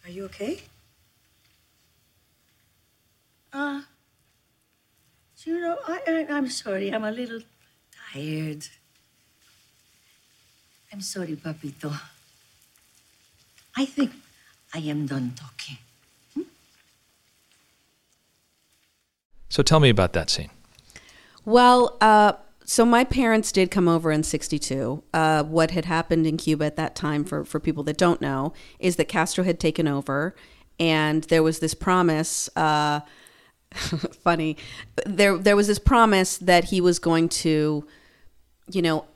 [0.04, 0.62] are you okay?
[3.52, 3.82] Uh,
[5.44, 6.90] you know, I, I, I'm sorry.
[6.92, 7.40] I'm a little
[8.12, 8.66] tired.
[10.92, 11.92] I'm sorry, Papito.
[13.76, 14.12] I think
[14.74, 15.78] I am done talking.
[19.50, 20.50] so tell me about that scene
[21.44, 25.02] Well, uh, so my parents did come over in 62.
[25.14, 28.52] Uh, what had happened in Cuba at that time, for, for people that don't know,
[28.78, 30.34] is that Castro had taken over,
[30.78, 32.50] and there was this promise.
[32.54, 33.00] Uh,
[33.72, 34.56] funny,
[35.06, 37.86] there there was this promise that he was going to,
[38.70, 39.06] you know,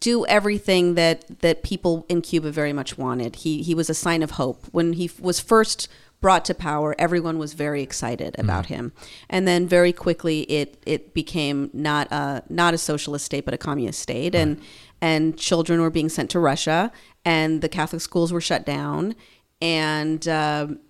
[0.00, 3.36] do everything that that people in Cuba very much wanted.
[3.36, 4.66] He he was a sign of hope.
[4.72, 5.88] When he was first
[6.20, 6.94] brought to power.
[6.98, 8.92] Everyone was very excited about him,
[9.28, 13.58] and then very quickly it it became not a not a socialist state but a
[13.58, 14.60] communist state, and
[15.00, 16.92] and children were being sent to Russia,
[17.24, 19.14] and the Catholic schools were shut down,
[19.60, 20.80] and um,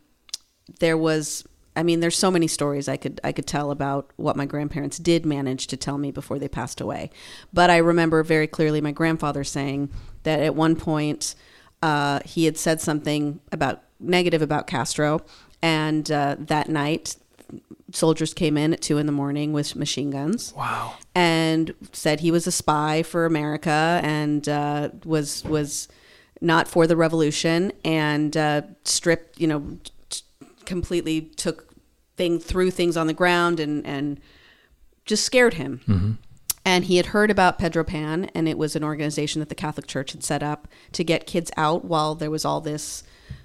[0.80, 1.46] there was
[1.78, 4.98] I mean there's so many stories I could I could tell about what my grandparents
[4.98, 7.10] did manage to tell me before they passed away.
[7.52, 9.90] But I remember very clearly my grandfather saying
[10.24, 11.36] that at one point
[11.80, 15.20] uh, he had said something about negative about Castro
[15.62, 17.14] and uh, that night
[17.92, 20.52] soldiers came in at two in the morning with machine guns.
[20.56, 20.94] Wow.
[21.14, 25.86] And said he was a spy for America and uh, was was
[26.40, 29.78] not for the revolution and uh, stripped, you know,
[30.64, 31.67] completely took
[32.18, 34.20] thing threw things on the ground and and
[35.06, 35.80] just scared him.
[36.64, 39.86] And he had heard about Pedro Pan, and it was an organization that the Catholic
[39.86, 43.04] Church had set up to get kids out while there was all this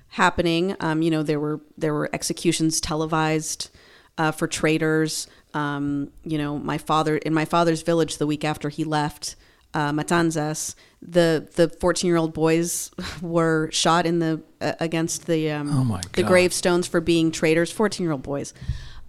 [0.10, 0.76] happening.
[0.82, 3.70] Um, you know, there were there were executions televised
[4.18, 5.28] uh, for traitors.
[5.54, 9.36] Um, you know, my father in my father's village the week after he left
[9.74, 15.52] uh, Matanzas, the the fourteen year old boys were shot in the uh, against the
[15.52, 17.72] um, Oh the gravestones for being traitors.
[17.72, 18.54] Fourteen year old boys.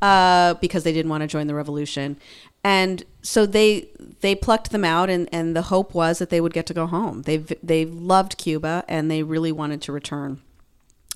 [0.02, 2.18] Uh, because they didn't want to join the revolution,
[2.62, 3.88] and so they
[4.20, 6.86] they plucked them out, and, and the hope was that they would get to go
[6.86, 7.22] home.
[7.22, 10.42] They they loved Cuba, and they really wanted to return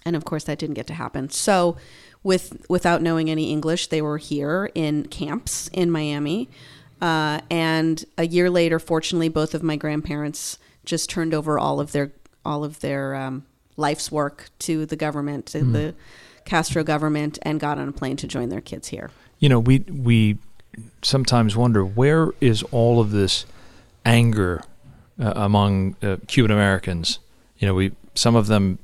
[0.08, 1.76] and of course that didn't get to happen so
[2.22, 6.48] with without knowing any english they were here in camps in miami
[7.00, 11.92] uh, and a year later fortunately both of my grandparents just turned over all of
[11.92, 12.12] their
[12.44, 13.44] all of their um,
[13.76, 15.94] life's work to the government to the
[16.44, 19.80] castro government and got on a plane to join their kids here You know, we
[19.80, 20.38] we
[21.02, 23.46] sometimes wonder where is all of this
[24.04, 24.62] anger
[25.20, 27.18] uh, among uh, Cuban Americans.
[27.58, 28.78] You know, we some of them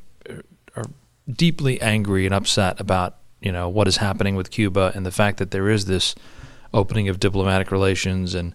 [0.77, 0.85] are
[1.31, 5.39] deeply angry and upset about you know what is happening with Cuba and the fact
[5.39, 6.15] that there is this
[6.75, 8.55] opening of diplomatic relations and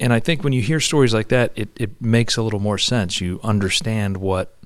[0.00, 2.78] and I think when you hear stories like that, it, it makes a little more
[2.78, 3.20] sense.
[3.20, 4.56] You understand what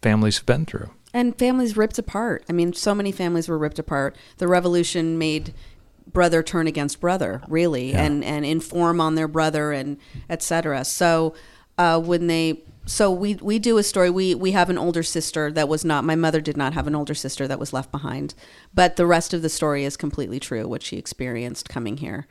[0.00, 0.90] families have been through.
[1.12, 2.44] and families ripped apart.
[2.48, 4.16] I mean, so many families were ripped apart.
[4.38, 5.52] The revolution made
[6.10, 8.04] brother turn against brother, really, Yeah.
[8.04, 9.98] and and inform on their brother and
[10.30, 10.84] etc.
[10.86, 11.34] So
[11.76, 14.10] uh, when they so we we do a story.
[14.10, 16.94] We we have an older sister that was not my mother did not have an
[16.94, 18.34] older sister that was left behind,
[18.72, 20.66] but the rest of the story is completely true.
[20.68, 22.26] What she experienced coming here.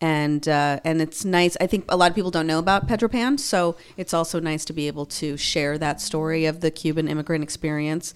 [0.00, 1.56] And uh, and it's nice.
[1.60, 4.64] I think a lot of people don't know about Pedro Pan, so it's also nice
[4.66, 8.12] to be able to share that story of the Cuban immigrant experience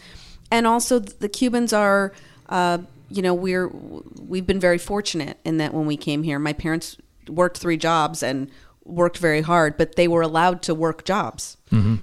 [0.51, 2.13] and also the Cubans are,
[2.49, 6.53] uh, you know, we're we've been very fortunate in that when we came here, my
[6.53, 6.97] parents
[7.29, 8.51] worked three jobs and
[8.89, 11.57] worked very hard, but they were allowed to work jobs.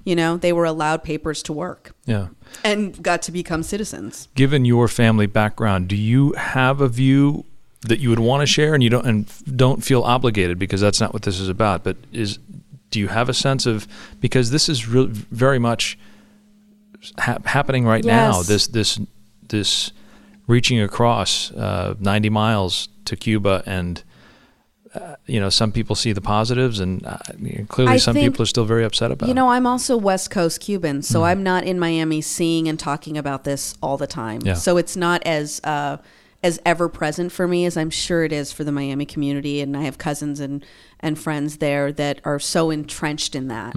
[0.04, 2.28] You know, they were allowed papers to work Yeah.
[2.62, 4.28] and got to become citizens.
[4.36, 7.44] given your family background, do you have a view
[7.80, 11.00] that you would want to share, and you don't and don't feel obligated because that's
[11.00, 11.82] not what this is about?
[11.82, 12.38] But is
[12.92, 13.88] do you have a sense of
[14.20, 15.98] because this is real very much
[17.18, 18.42] hap happening right now?
[18.42, 19.00] This this
[19.48, 19.90] this
[20.46, 24.02] reaching across uh, ninety miles to Cuba and.
[24.96, 27.18] Uh, you know, some people see the positives, and uh,
[27.68, 29.28] clearly, I some think- people are still very upset about it.
[29.28, 29.36] You it.
[29.36, 33.44] know, I'm also West Coast Cuban, so I'm not in Miami seeing and talking about
[33.44, 34.40] this all the time.
[34.42, 34.54] Yeah.
[34.54, 35.98] So it's not as uh,
[36.42, 39.76] as ever present for me as I'm sure it is for the Miami community, and
[39.76, 40.64] I have cousins and
[41.00, 43.74] and friends there that are so entrenched in that.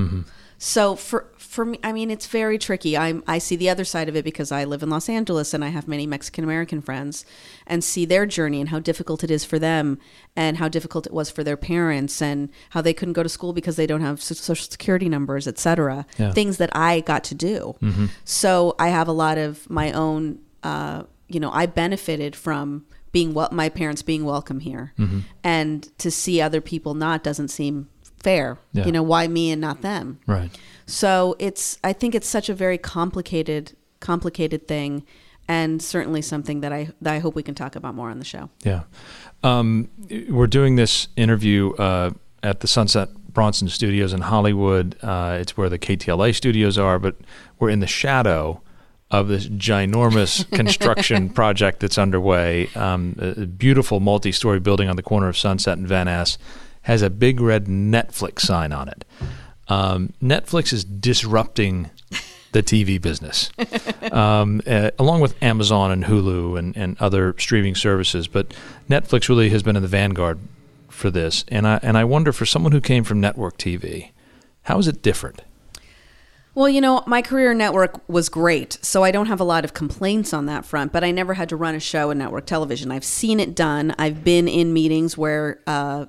[0.61, 2.97] So for for me, I mean, it's very tricky.
[2.97, 5.63] I'm I see the other side of it because I live in Los Angeles and
[5.63, 7.25] I have many Mexican American friends,
[7.65, 9.97] and see their journey and how difficult it is for them,
[10.35, 13.53] and how difficult it was for their parents, and how they couldn't go to school
[13.53, 16.05] because they don't have social security numbers, etc.
[16.17, 16.33] Yeah.
[16.33, 17.75] Things that I got to do.
[18.25, 20.39] So I have a lot of my own.
[20.61, 24.93] Uh, you know, I benefited from being what my parents being welcome here,
[25.41, 27.87] and to see other people not doesn't seem
[28.23, 28.57] fair.
[28.73, 28.85] Yeah.
[28.85, 30.19] You know, why me and not them?
[30.27, 30.49] right?
[30.85, 35.05] So it's I think it's such a very complicated complicated thing
[35.47, 38.25] and certainly something that I that I hope we can talk about more on the
[38.25, 38.49] show.
[38.63, 38.83] Yeah.
[39.43, 39.89] Um,
[40.29, 42.11] we're doing this interview uh,
[42.43, 44.95] at the Sunset Bronson Studios in Hollywood.
[45.01, 47.15] Uh, it's where the KTLA studios are, but
[47.59, 48.61] we're in the shadow
[49.11, 52.69] of this ginormous construction project that's underway.
[52.75, 56.37] Um, a beautiful multi story building on the corner of Sunset and Van Ness
[56.89, 59.05] has a big red Netflix sign on it.
[59.67, 61.91] Um, Netflix is disrupting
[62.51, 63.51] the TV business,
[64.11, 68.27] um, uh, along with Amazon and Hulu and, and other streaming services.
[68.27, 68.55] But
[68.89, 70.39] Netflix really has been in the vanguard
[70.87, 74.09] for this, and I and I wonder for someone who came from network TV,
[74.63, 75.43] how is it different?
[76.55, 79.75] Well, you know, my career network was great, so I don't have a lot of
[79.75, 80.91] complaints on that front.
[80.91, 82.91] But I never had to run a show in network television.
[82.91, 83.93] I've seen it done.
[83.99, 86.07] I've been in meetings where, uh,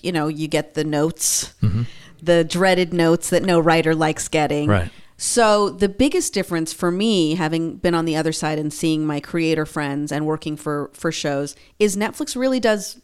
[0.00, 1.82] you know, you get the notes, mm-hmm.
[2.22, 4.68] the dreaded notes that no writer likes getting.
[4.68, 4.90] Right.
[5.16, 9.20] So the biggest difference for me, having been on the other side and seeing my
[9.20, 13.00] creator friends and working for for shows, is Netflix really does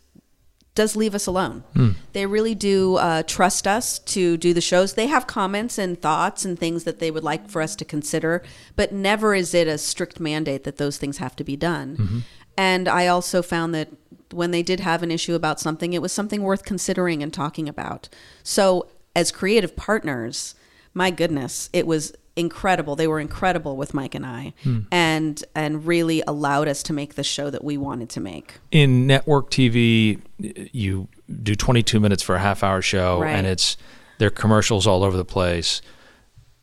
[0.74, 1.64] does leave us alone.
[1.74, 1.90] Hmm.
[2.12, 4.94] They really do uh, trust us to do the shows.
[4.94, 8.44] They have comments and thoughts and things that they would like for us to consider,
[8.76, 11.96] but never is it a strict mandate that those things have to be done.
[11.96, 12.18] Mm-hmm.
[12.56, 13.88] And I also found that
[14.32, 17.68] when they did have an issue about something, it was something worth considering and talking
[17.68, 18.08] about.
[18.42, 20.54] So, as creative partners,
[20.94, 22.94] my goodness, it was incredible.
[22.94, 24.80] They were incredible with Mike and I, Hmm.
[24.92, 28.54] and and really allowed us to make the show that we wanted to make.
[28.70, 31.08] in network TV, you
[31.42, 33.34] do 22 minutes for a half hour show, Right.
[33.34, 33.76] and it's
[34.18, 35.80] there are commercials all over the place.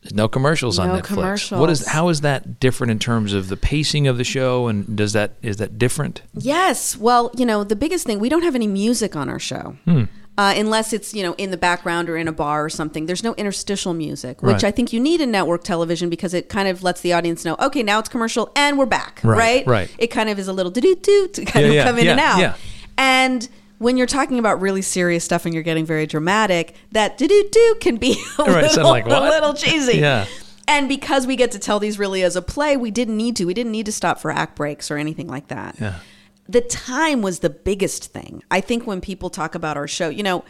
[0.06, 1.56] There's no commercials on No Netflix.
[1.58, 4.96] What is how is that different in terms of the pacing of the show, and
[4.96, 6.22] does that is that different?
[6.34, 6.96] Yes.
[6.96, 9.76] Well, you know, the biggest thing, we don't have any music on our show.
[9.84, 10.04] Hmm.
[10.38, 13.06] Uh, unless it's, you know, in the background or in a bar or something.
[13.06, 14.64] There's no interstitial music, which Right.
[14.64, 17.56] I think you need in network television because it kind of lets the audience know,
[17.58, 19.66] okay, now it's commercial and we're back, Right, right?
[19.66, 19.90] right.
[19.96, 22.20] It kind of is a little do-do-do to kind Yeah, of yeah, come in and
[22.20, 22.38] out.
[22.38, 22.54] yeah.
[22.98, 23.48] And
[23.78, 27.96] when you're talking about really serious stuff and you're getting very dramatic, that do-do-do can
[27.96, 29.98] be a, Right, little, like a little cheesy.
[30.00, 30.26] Yeah.
[30.68, 33.44] And because we get to tell these really as a play, we didn't need to.
[33.44, 36.00] We didn't need to stop for act breaks or anything like that Yeah.
[36.48, 38.42] the time was the biggest thing.
[38.50, 40.44] I think when people talk about our show, you know,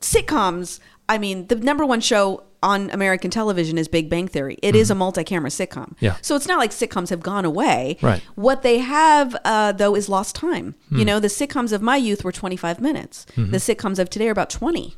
[0.00, 4.56] sitcoms, I mean, the number one show on American television is Big Bang Theory.
[4.62, 5.90] It is a multi-camera sitcom.
[5.94, 6.04] Mm-hmm.
[6.04, 6.16] Yeah.
[6.22, 7.98] So it's not like sitcoms have gone away.
[8.02, 8.22] Right.
[8.36, 10.74] What they have, uh, though, is lost time.
[10.88, 10.98] Hmm.
[10.98, 13.26] You know, the sitcoms of my youth were 25 minutes.
[13.36, 13.50] Mm-hmm.
[13.50, 14.94] The sitcoms of today are about 20.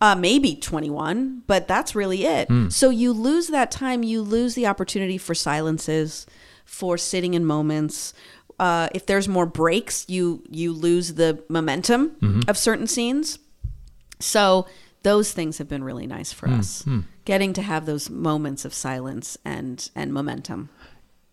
[0.00, 2.48] Uh, maybe 21, but that's really it.
[2.48, 2.68] Hmm.
[2.68, 4.02] So you lose that time.
[4.02, 6.26] You lose the opportunity for silences,
[6.64, 8.12] for sitting in moments.
[8.58, 12.40] Uh, if there's more breaks, you you lose the momentum Mm-hmm.
[12.48, 13.38] of certain scenes.
[14.20, 14.66] So
[15.04, 16.58] those things have been really nice for Hmm.
[16.58, 16.84] us,
[17.24, 20.68] getting to have those moments of silence and and momentum.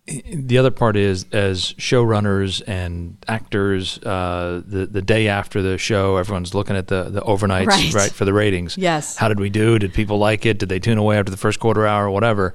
[0.08, 6.18] The other part is as showrunners and actors, uh, the the day after the show,
[6.18, 7.94] everyone's looking at the the overnights, Right.
[7.94, 8.78] right, for the ratings.
[8.78, 9.18] Yes.
[9.18, 9.78] How did we do?
[9.80, 10.58] Did people like it?
[10.60, 12.54] Did they tune away after the first quarter hour or whatever?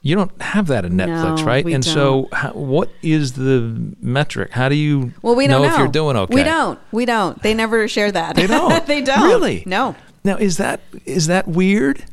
[0.00, 1.66] You don't have that in Netflix, No, right?
[1.66, 4.52] and so, how, what is the metric?
[4.52, 6.34] How do you Well, we know, don't know, if you're doing okay?
[6.36, 6.78] We don't.
[6.92, 7.42] We don't.
[7.42, 8.36] They never share that.
[8.36, 8.86] They don't.
[8.86, 9.28] they don't.
[9.28, 9.64] Really?
[9.66, 9.96] No.
[10.28, 12.04] Now, is that is that weird?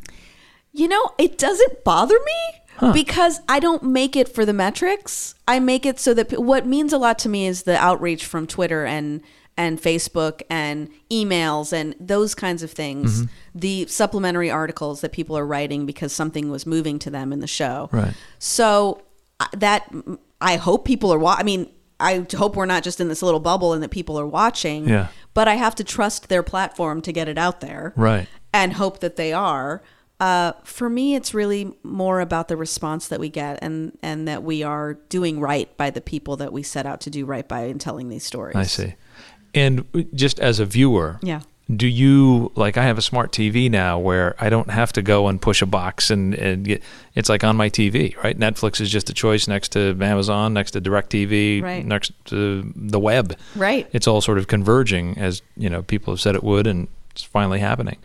[0.71, 5.35] You know, it doesn't bother me because I don't make it for the metrics.
[5.45, 8.47] I make it so that what means a lot to me is the outreach from
[8.47, 9.21] Twitter and
[9.57, 13.23] and Facebook and emails and those kinds of things.
[13.23, 13.59] Mm-hmm.
[13.59, 17.47] The supplementary articles that people are writing because something was moving to them in the
[17.47, 17.89] show.
[17.91, 18.13] Right.
[18.39, 19.01] So
[19.41, 19.93] uh, that
[20.39, 21.19] I hope people are.
[21.19, 21.69] Wa- I mean,
[21.99, 24.87] I hope we're not just in this little bubble and that people are watching.
[24.89, 25.07] Yeah.
[25.33, 28.27] But I have to trust their platform to get it out there Right.
[28.53, 29.81] and hope that they are.
[30.19, 34.43] Uh, for me, it's really more about the response that we get and, and that
[34.43, 37.63] we are doing right by the people that we set out to do right by
[37.65, 38.55] in telling these stories.
[38.55, 38.95] I see.
[39.53, 41.41] And just as a viewer, Yeah.
[41.73, 42.77] Do you like?
[42.77, 45.65] I have a smart TV now where I don't have to go and push a
[45.65, 46.83] box and and get.
[47.15, 48.37] It's like on my TV, right?
[48.37, 51.85] Netflix is just a choice next to Amazon, next to DirecTV, Right.
[51.85, 53.35] next to the web.
[53.55, 53.87] Right.
[53.93, 57.23] It's all sort of converging, as you know, people have said it would, and it's
[57.23, 57.97] finally happening.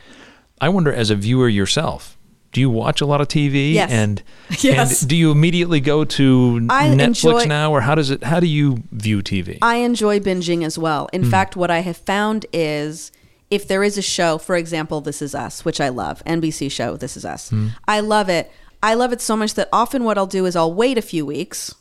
[0.61, 2.17] I wonder, as a viewer yourself,
[2.53, 3.75] do you watch a lot of TV?
[3.75, 3.91] Yes.
[3.91, 4.23] And
[4.63, 5.03] Yes.
[5.03, 8.25] and do you immediately go to I Netflix enjoy- now, or how does it?
[8.25, 9.59] How do you view TV?
[9.61, 11.11] I enjoy binging as well.
[11.13, 11.31] In hmm.
[11.31, 13.13] fact, what I have found is
[13.51, 16.97] if there is a show, for example, This Is Us, which I love, NBC show
[16.97, 17.53] This Is Us.
[17.89, 18.51] I love it.
[18.83, 21.27] I love it so much that often what I'll do is I'll wait a few
[21.27, 21.75] weeks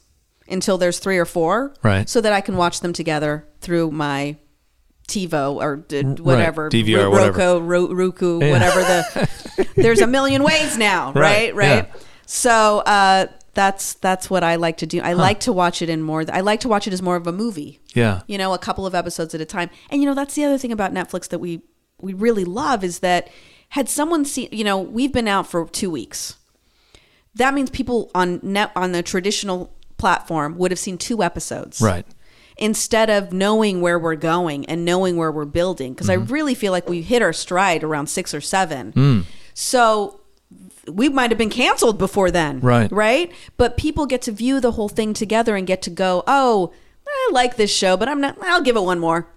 [0.49, 2.09] until there's three or four, Right.
[2.09, 4.35] so that I can watch them together through my
[5.07, 7.37] TiVo or d- whatever, DVR, Ro- whatever.
[7.37, 8.51] Roku, Ro- Roku, Yeah.
[8.51, 9.67] whatever the.
[9.75, 11.55] there's a million ways now, Right, right?
[11.55, 11.87] Right.
[11.87, 12.01] yeah.
[12.25, 15.01] So uh, that's that's what I like to do.
[15.01, 16.23] I like to watch it in more.
[16.31, 18.21] I like to watch it as more of a movie yeah.
[18.27, 20.57] you know a couple of episodes at a time and you know that's the other
[20.57, 21.61] thing about netflix that we
[22.01, 23.27] we really love is that
[23.69, 26.35] had someone seen you know we've been out for two weeks
[27.35, 32.05] that means people on net on the traditional platform would have seen two episodes Right.
[32.57, 36.23] instead of knowing where we're going and knowing where we're building because Mm-hmm.
[36.23, 39.25] i really feel like we hit our stride around six or seven Mm.
[39.53, 40.18] so
[40.91, 42.91] we might have been canceled before then Right.
[42.91, 46.71] right but people get to view the whole thing together and get to go oh
[47.07, 49.27] i like this show but i'm not i'll give it one more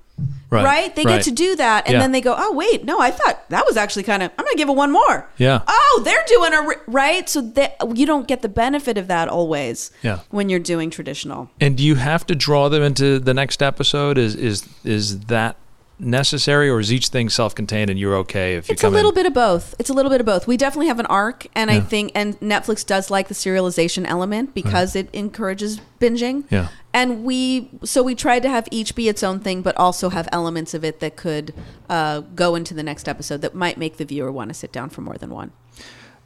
[0.50, 0.64] Right.
[0.64, 1.14] right, they right.
[1.16, 2.00] get to do that and Yeah.
[2.00, 4.56] then they go oh wait no i thought that was actually kind of i'm gonna
[4.56, 5.60] give it one more Yeah.
[5.66, 9.90] oh they're doing a right so that you don't get the benefit of that always
[10.02, 10.18] Yeah.
[10.30, 14.18] when you're doing traditional And do you have to draw them into the next episode?
[14.18, 15.56] Is is is that
[16.02, 19.14] necessary, or is each thing self-contained and you're okay if you It's a little in?
[19.14, 19.74] bit of both.
[19.78, 20.46] It's a little bit of both.
[20.46, 24.54] We definitely have an arc, and I think, and Netflix does like the serialization element
[24.54, 26.44] because it encourages binging.
[26.50, 26.68] Yeah.
[26.92, 30.28] And we, so we tried to have each be its own thing, but also have
[30.32, 31.54] elements of it that could
[31.88, 34.90] uh, go into the next episode that might make the viewer want to sit down
[34.90, 35.52] for more than one.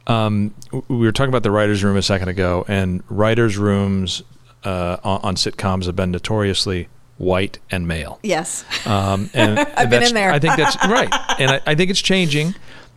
[0.07, 4.23] Um, we were talking about the writers' room a second ago, and writers' rooms
[4.63, 8.19] uh, on, on sitcoms have been notoriously white and male.
[8.23, 8.65] Yes.
[8.85, 10.31] Um, and I've been in there.
[10.31, 11.09] I think that's right,
[11.39, 12.55] and I, I think it's changing.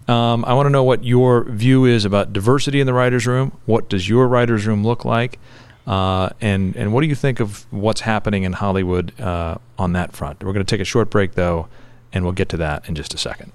[0.08, 3.56] Um, I want to know what your view is about diversity in the writers' room.
[3.66, 5.38] What does your writers' room look like?
[5.86, 10.12] Uh, and and what do you think of what's happening in Hollywood uh, on that
[10.12, 10.42] front?
[10.42, 11.68] We're going to take a short break though,
[12.12, 13.52] and we'll get to that in just a second.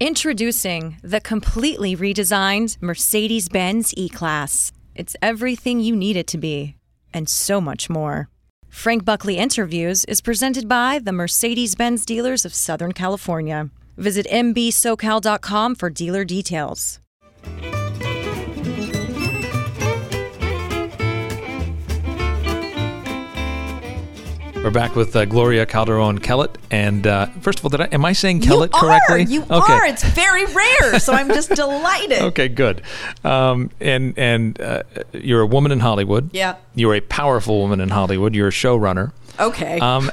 [0.00, 4.70] Introducing the completely redesigned Mercedes Benz E Class.
[4.94, 6.76] It's everything you need it to be,
[7.12, 8.28] and so much more.
[8.68, 13.70] Frank Buckley Interviews is presented by the Mercedes Benz dealers of Southern California.
[13.96, 17.00] Visit mbsocal.com for dealer details.
[24.62, 26.58] We're back with uh, Gloria Calderon Kellett.
[26.70, 29.22] And uh, first of all, did I, am I saying Kellett you correctly?
[29.22, 29.72] Are, you okay.
[29.72, 29.86] are.
[29.86, 32.18] It's very rare, so I'm just delighted.
[32.28, 32.82] Okay, good.
[33.24, 34.82] Um, and and uh,
[35.12, 36.30] you're a woman in Hollywood.
[36.32, 36.56] Yeah.
[36.74, 38.34] You're a powerful woman in Hollywood.
[38.34, 39.12] You're a showrunner.
[39.40, 39.78] Okay.
[39.78, 40.10] Um,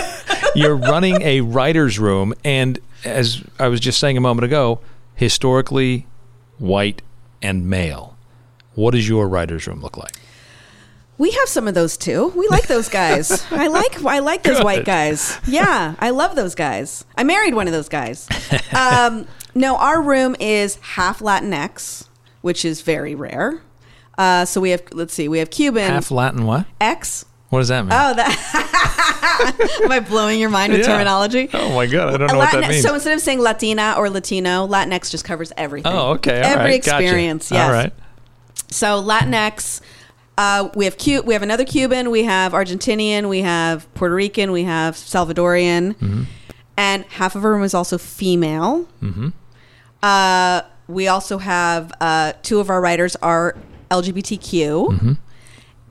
[0.54, 4.80] you're running a writer's room, and as I was just saying a moment ago,
[5.14, 6.06] historically
[6.58, 7.02] white
[7.40, 8.16] and male.
[8.74, 10.16] What does your writer's room look like?
[11.16, 12.32] We have some of those too.
[12.36, 13.44] We like those guys.
[13.52, 15.38] I like I like those white guys.
[15.46, 17.04] Yeah, I love those guys.
[17.16, 18.28] I married one of those guys.
[18.74, 22.08] Um, no, our room is half Latinx,
[22.40, 23.62] which is very rare.
[24.18, 26.66] Uh, so we have let's see, we have Cuban Half Latin what?
[26.80, 27.24] X.
[27.50, 27.92] What does that mean?
[27.92, 29.80] Oh, that.
[29.84, 30.86] Am I blowing your mind with Yeah.
[30.88, 31.48] terminology?
[31.54, 32.82] Oh my god, I don't know A what that means.
[32.82, 35.92] So instead of saying Latina or Latino, Latinx just covers everything.
[35.92, 36.40] oh, okay.
[36.42, 37.02] all Every right, gotcha.
[37.04, 37.52] experience.
[37.52, 37.64] Yes.
[37.64, 37.92] All right.
[38.70, 39.80] So Latinx,
[40.38, 44.50] uh, we have Cu- we have another Cuban, we have Argentinian, we have Puerto Rican,
[44.52, 46.22] we have Salvadorian, Mm-hmm.
[46.76, 48.86] and half of our room is also female.
[49.02, 49.28] Mm-hmm.
[50.02, 53.56] Uh, we also have uh, two of our writers are
[53.90, 55.12] LGBTQ, Mm-hmm.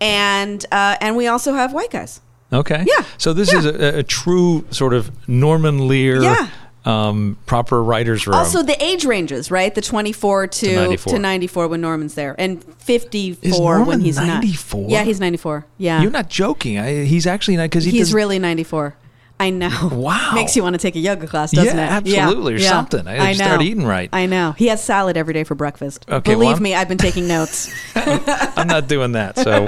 [0.02, 2.22] and uh, and we also have white guys.
[2.52, 2.84] Okay.
[2.86, 3.60] Yeah, So this yeah.
[3.60, 6.50] is a, a true sort of Norman Lear Yeah.
[6.86, 8.36] Um, proper writer's room.
[8.36, 9.74] Also, the age ranges, right?
[9.74, 11.20] The 24 to, To to 94.
[11.20, 11.68] 94.
[11.70, 14.82] when Norman's there, and 54 when he's 94?
[14.82, 14.90] not.
[14.90, 15.66] Yeah, he's 94.
[15.78, 16.02] Yeah.
[16.02, 16.78] You're not joking.
[16.78, 18.96] I, he's actually not because he He's does, really 94.
[19.40, 19.70] I know.
[19.92, 20.32] Wow.
[20.36, 22.08] Makes you want to take a yoga class, doesn't Yeah, it?
[22.08, 23.08] absolutely, or something.
[23.08, 24.10] I I start eating right.
[24.14, 24.52] I know.
[24.52, 26.06] He has salad every day for breakfast.
[26.10, 27.74] Okay, Believe I'm- me, I've been taking notes.
[27.96, 29.38] I'm not doing that.
[29.38, 29.66] So,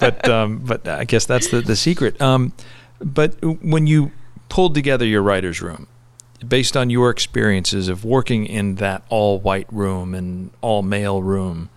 [0.00, 2.20] but um, but I guess that's the the secret.
[2.20, 2.52] Um,
[3.00, 4.10] but when you
[4.48, 5.86] pulled together your writers' room,
[6.48, 11.68] based on your experiences of working in that all white room and all male room,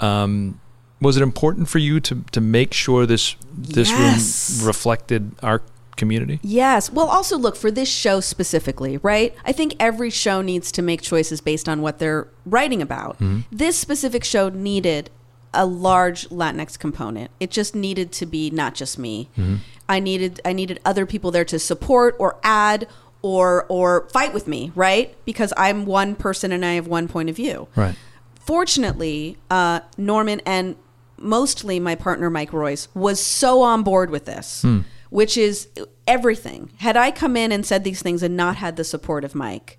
[0.00, 0.60] um,
[1.00, 4.58] was it important for you to to make sure this this Yes.
[4.58, 5.62] room reflected our
[5.96, 6.38] community?
[6.42, 6.90] Yes.
[6.92, 9.34] Well, also look for this show specifically, right?
[9.44, 13.16] I think every show needs to make choices based on what they're writing about.
[13.16, 13.40] Mm-hmm.
[13.50, 15.10] This specific show needed
[15.54, 17.30] a large Latinx component.
[17.40, 19.28] It just needed to be not just me.
[19.36, 19.56] Mm-hmm.
[19.88, 22.86] I needed I needed other people there to support or add
[23.22, 25.14] or or fight with me, right?
[25.24, 27.96] Because I'm one person and I have one point of view Right.
[28.40, 30.76] fortunately, uh, Norman and
[31.18, 34.64] mostly my partner Mike Royce was so on board with this,
[35.10, 35.68] which is
[36.06, 36.70] everything.
[36.78, 39.78] Had I come in and said these things and not had the support of Mike,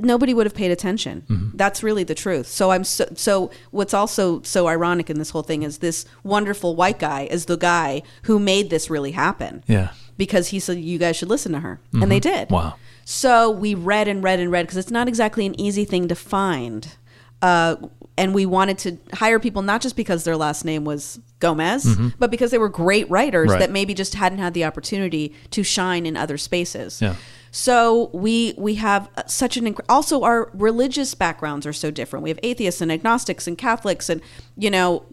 [0.00, 1.52] nobody would have paid attention.
[1.54, 2.46] That's really the truth.
[2.46, 6.76] So I'm so, so what's also so ironic in this whole thing is this wonderful
[6.76, 9.88] white guy is the guy who made this really happen Yeah.
[10.18, 12.74] Because he said you guys should listen to her and they did Wow.
[13.06, 16.14] so we read and read and read because it's not exactly an easy thing to
[16.14, 16.96] find
[17.40, 17.76] uh,
[18.18, 22.32] and we wanted to hire people not just because their last name was Gomez, but
[22.32, 23.52] because they were great writers Mm-hmm.
[23.52, 23.60] Right.
[23.60, 27.00] that maybe just hadn't had the opportunity to shine in other spaces.
[27.00, 27.14] Yeah.
[27.52, 32.24] So we we have uh, such an inc- also our religious backgrounds are so different.
[32.24, 34.20] We have atheists and agnostics and Catholics and
[34.56, 35.04] you know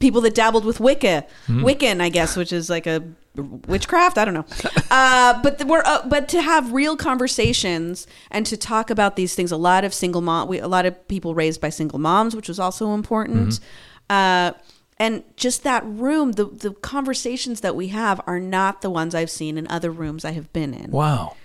[0.00, 1.64] people that dabbled with Wicca, Hmm.
[1.64, 3.04] Wiccan, I guess, which is like a
[3.36, 4.18] witchcraft.
[4.18, 4.46] I don't know.
[4.94, 9.34] Uh, but the, we're uh, but to have real conversations and to talk about these
[9.34, 9.50] things.
[9.50, 12.46] A lot of single mom, we, a lot of people raised by single moms, which
[12.46, 13.58] was also important.
[14.10, 14.52] Uh,
[14.98, 19.30] and just that room, the the conversations that we have are not the ones I've
[19.30, 20.90] seen in other rooms I have been in.
[20.90, 21.36] Wow.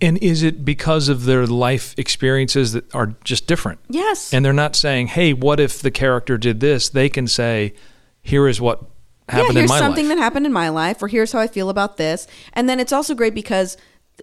[0.00, 3.78] And is it because of their life experiences that are just different?
[3.88, 4.34] Yes.
[4.34, 7.74] And they're not saying, "Hey, what if the character did this?" They can say,
[8.20, 8.82] "Here is what
[9.28, 11.38] happened yeah, in here's my something life." that happened in my life, or here's how
[11.40, 12.26] I feel about this.
[12.52, 13.76] And then it's also great because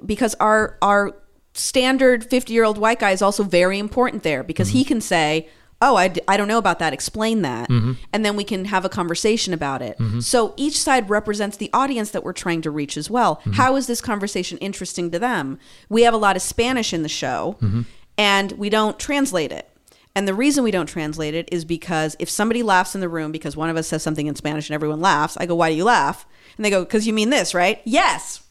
[0.06, 1.16] because our our
[1.54, 4.78] standard 50 year old white guy is also very important there because Mm-hmm.
[4.78, 5.48] he can say
[5.82, 7.94] oh I, d- I don't know about that explain that Mm-hmm.
[8.12, 12.12] and then we can have a conversation about it so each side represents the audience
[12.12, 13.52] that we're trying to reach as well Mm-hmm.
[13.54, 15.58] How is this conversation interesting to them
[15.90, 17.82] we have a lot of spanish in the show Mm-hmm.
[18.18, 19.70] and we don't translate it
[20.16, 23.34] And the reason we don't translate it is because if somebody laughs in the room
[23.34, 25.76] because one of us says something in Spanish and everyone laughs, I go, "Why do
[25.76, 28.42] you laugh?" And they go, "Because you mean this, right?" Yes.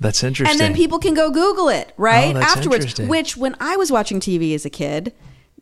[0.00, 0.50] That's interesting.
[0.50, 2.34] And then people can go Google it, right?
[2.34, 2.84] Oh, that's Afterwards.
[2.84, 3.06] interesting.
[3.06, 5.12] Which, when I was watching TV as a kid,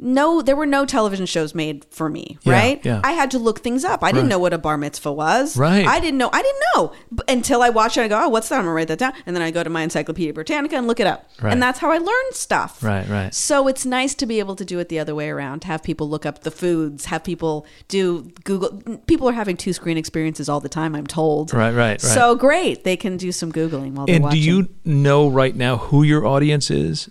[0.02, 2.84] no, there were no television shows made for me, Yeah, right?
[2.84, 3.00] yeah.
[3.04, 4.02] I had to look things up.
[4.02, 5.56] I didn't know what a bar mitzvah was.
[5.56, 5.86] Right.
[5.86, 6.28] I didn't know.
[6.32, 6.92] I didn't know
[7.28, 8.02] until I watched it.
[8.02, 8.56] I go, oh, what's that?
[8.56, 11.00] I'm gonna write that down, and then I go to my Encyclopedia Britannica and look
[11.00, 11.52] it up, Right.
[11.52, 12.82] and that's how I learned stuff.
[12.82, 13.32] Right, right.
[13.34, 15.60] So it's nice to be able to do it the other way around.
[15.60, 17.04] To have people look up the foods.
[17.06, 18.70] Have people do Google.
[19.06, 20.94] People are having two screen experiences all the time.
[20.96, 21.52] I'm told.
[21.54, 22.00] Right, right, right.
[22.00, 25.76] So great, they can do some googling while they're and do you know right now
[25.76, 27.08] who your audience is?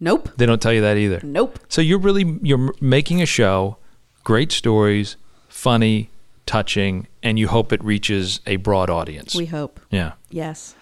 [0.00, 0.30] Nope.
[0.36, 1.20] They don't tell you that either.
[1.22, 1.58] Nope.
[1.68, 3.78] So you're really you're making a show,
[4.24, 5.16] great stories,
[5.48, 6.10] funny,
[6.46, 9.34] touching, and you hope it reaches a broad audience.
[9.34, 9.80] We hope.
[9.90, 10.12] yeah.
[10.30, 10.74] Yes.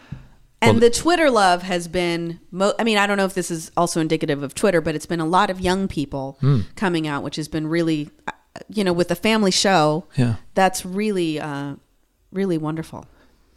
[0.63, 3.51] Well, And the Twitter love has been, mo- I mean, I don't know if this
[3.51, 6.61] is also indicative of Twitter, but it's been a lot of young people Hmm.
[6.77, 8.33] coming out, which has been really, uh,
[8.69, 10.05] you know, with the family show.
[10.17, 10.37] Yeah.
[10.55, 11.75] That's really, uh,
[12.33, 13.07] really wonderful.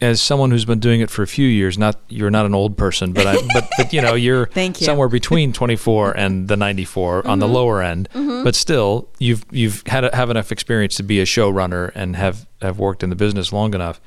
[0.01, 2.77] As someone who's been doing it for a few years, not you're not an old
[2.77, 4.85] person, but I, but, but you know you're Thank you.
[4.85, 7.53] somewhere between 24 and the 94 on the Mm-hmm.
[7.55, 8.07] lower end.
[8.13, 12.47] But still, you've you've had a, have enough experience to be a showrunner and have
[12.61, 13.99] have worked in the business long enough.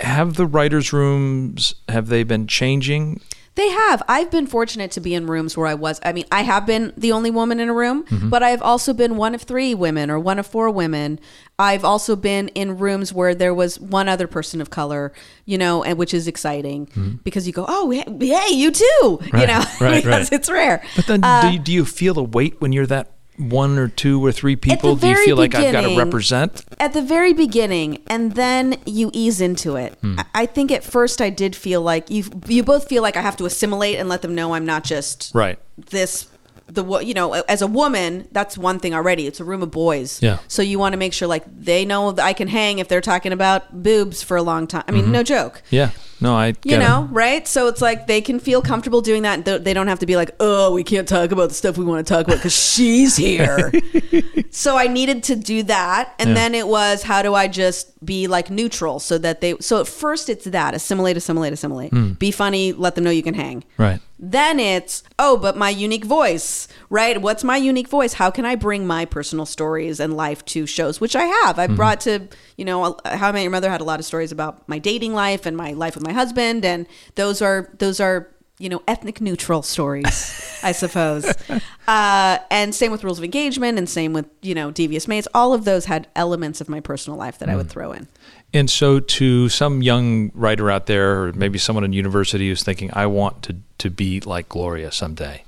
[0.00, 3.20] Have the writers' rooms have they been changing?
[3.54, 4.02] They have.
[4.08, 6.00] I've been fortunate to be in rooms where I was.
[6.04, 8.30] I mean, I have been the only woman in a room, Mm-hmm.
[8.30, 11.20] but I've also been one of three women or one of four women.
[11.58, 15.12] I've also been in rooms where there was one other person of color,
[15.44, 19.46] you know, and which is exciting because you go, oh, hey, you too, you Mm-hmm.
[19.46, 20.32] Know, right, because right.
[20.32, 20.82] it's rare.
[20.96, 23.88] But then, Uh, do, you, do you feel the weight when you're that one or
[23.88, 24.94] two or three people?
[24.96, 26.64] Do you feel like I've got to represent?
[26.78, 30.18] at the very beginning and then you ease into it Hmm.
[30.34, 33.36] I- think at first i did feel like you you both feel like i have
[33.36, 35.58] to assimilate and let them know i'm not just Right.
[35.76, 36.26] this
[36.66, 40.20] the you know as a woman that's one thing already it's a room of boys
[40.20, 40.38] Yeah.
[40.48, 43.00] so you want to make sure like they know that i can hang if they're
[43.00, 45.90] talking about boobs for a long time i mean no joke Yeah.
[46.22, 46.48] No, I.
[46.64, 46.78] you it.
[46.78, 47.46] know, right?
[47.46, 49.44] So it's like they can feel comfortable doing that.
[49.44, 52.06] They don't have to be like, oh, we can't talk about the stuff we want
[52.06, 53.72] to talk about because she's here.
[54.50, 56.14] so I needed to do that.
[56.18, 56.34] And Yeah.
[56.34, 59.86] then it was, how do I just be like neutral so that they, so at
[59.86, 61.90] first it's that assimilate, assimilate, assimilate.
[61.90, 62.12] Hmm.
[62.12, 63.64] Be funny, let them know you can hang.
[63.76, 64.00] Right.
[64.24, 67.20] Then it's, oh, but my unique voice, right?
[67.20, 68.12] What's my unique voice?
[68.12, 71.58] How can I bring my personal stories and life to shows, which I have?
[71.58, 71.76] I've mm-hmm.
[71.76, 74.68] brought to, you know, How I Met Your Mother had a lot of stories about
[74.68, 78.68] my dating life and my life with my husband, and those are those are you
[78.68, 81.32] know ethnic neutral stories, I suppose.
[81.88, 85.26] Uh, and same with Rules of Engagement, and same with you know Devious Maids.
[85.34, 88.06] All of those had elements of my personal life that I would throw in.
[88.54, 92.90] And so, to some young writer out there, or maybe someone in university who's thinking,
[92.92, 95.42] "I want to to be like Gloria someday."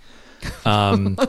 [0.66, 1.28] Um, Sorry,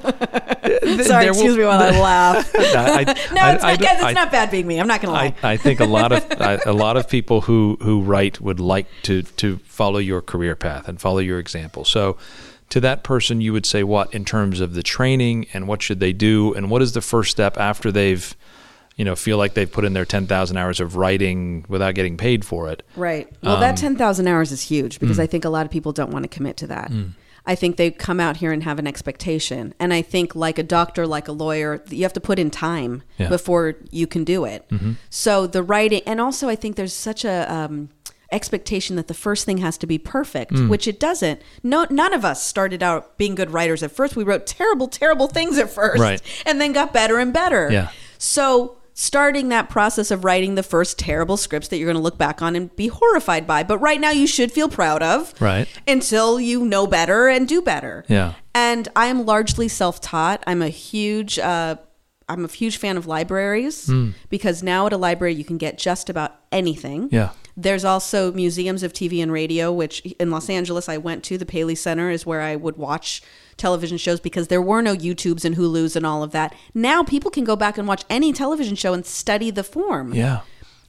[0.81, 2.51] there will- excuse me while I laugh.
[2.57, 4.79] I- I- no, it's, I- not, I- guys, it's not bad being me.
[4.79, 5.35] I'm not gonna lie.
[5.43, 6.25] I, I think a lot of
[6.65, 10.87] a lot of people who who write would like to to follow your career path
[10.87, 11.85] and follow your example.
[11.85, 12.17] So,
[12.69, 15.99] to that person, you would say what in terms of the training and what should
[15.99, 18.35] they do, and what is the first step after they've
[18.95, 22.15] you know feel like they've put in their ten thousand hours of writing without getting
[22.17, 22.81] paid for it.
[22.95, 23.27] Right.
[23.43, 24.99] Well, Um, that 10,000 hours is huge mm.
[25.01, 26.91] because I think a lot of people don't want to commit to that.
[27.47, 29.73] I think they come out here and have an expectation.
[29.79, 33.03] And I think, like a doctor, like a lawyer, you have to put in time
[33.17, 33.29] Yeah.
[33.29, 34.67] before you can do it.
[34.69, 34.93] Mm-hmm.
[35.09, 37.51] So the writing, and also I think there's such a.
[37.53, 37.89] Um,
[38.31, 40.67] expectation that the first thing has to be perfect Mm.
[40.67, 44.23] which it doesn't no none of us started out being good writers at first we
[44.23, 46.19] wrote terrible terrible things at first Right.
[46.45, 47.89] and then got better and better Yeah.
[48.17, 52.17] so starting that process of writing the first terrible scripts that you're going to look
[52.17, 55.33] back on and be horrified by, but right now you should feel proud of.
[55.41, 55.67] Right.
[55.85, 58.05] Until you know better and do better.
[58.07, 58.35] Yeah.
[58.53, 60.43] And I am largely self-taught.
[60.47, 61.75] I'm a huge uh
[62.29, 64.11] I'm a huge fan of libraries Hmm.
[64.29, 67.09] because now at a library you can get just about anything.
[67.11, 67.31] Yeah.
[67.57, 71.37] There's also museums of TV and radio, which in Los Angeles I went to.
[71.37, 73.21] The Paley Center is where I would watch
[73.57, 76.53] television shows because there were no YouTubes and Hulus and all of that.
[76.73, 80.13] Now people can go back and watch any television show and study the form.
[80.13, 80.41] Yeah.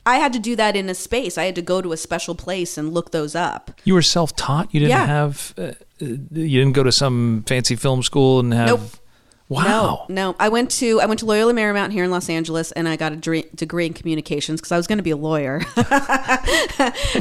[0.04, 1.36] I had to do that in a space.
[1.36, 3.72] I had to go to a special place and look those up.
[3.84, 4.72] You were self-taught.
[4.72, 5.06] You didn't Yeah.
[5.06, 5.54] have.
[5.58, 8.68] Uh, uh, you didn't go to some fancy film school and have.
[8.68, 8.80] Nope.
[9.48, 10.06] Wow.
[10.08, 10.36] No, no.
[10.40, 13.12] I went to I went to Loyola Marymount here in Los Angeles, and I got
[13.12, 15.60] a dre- degree in communications because I was going to be a lawyer.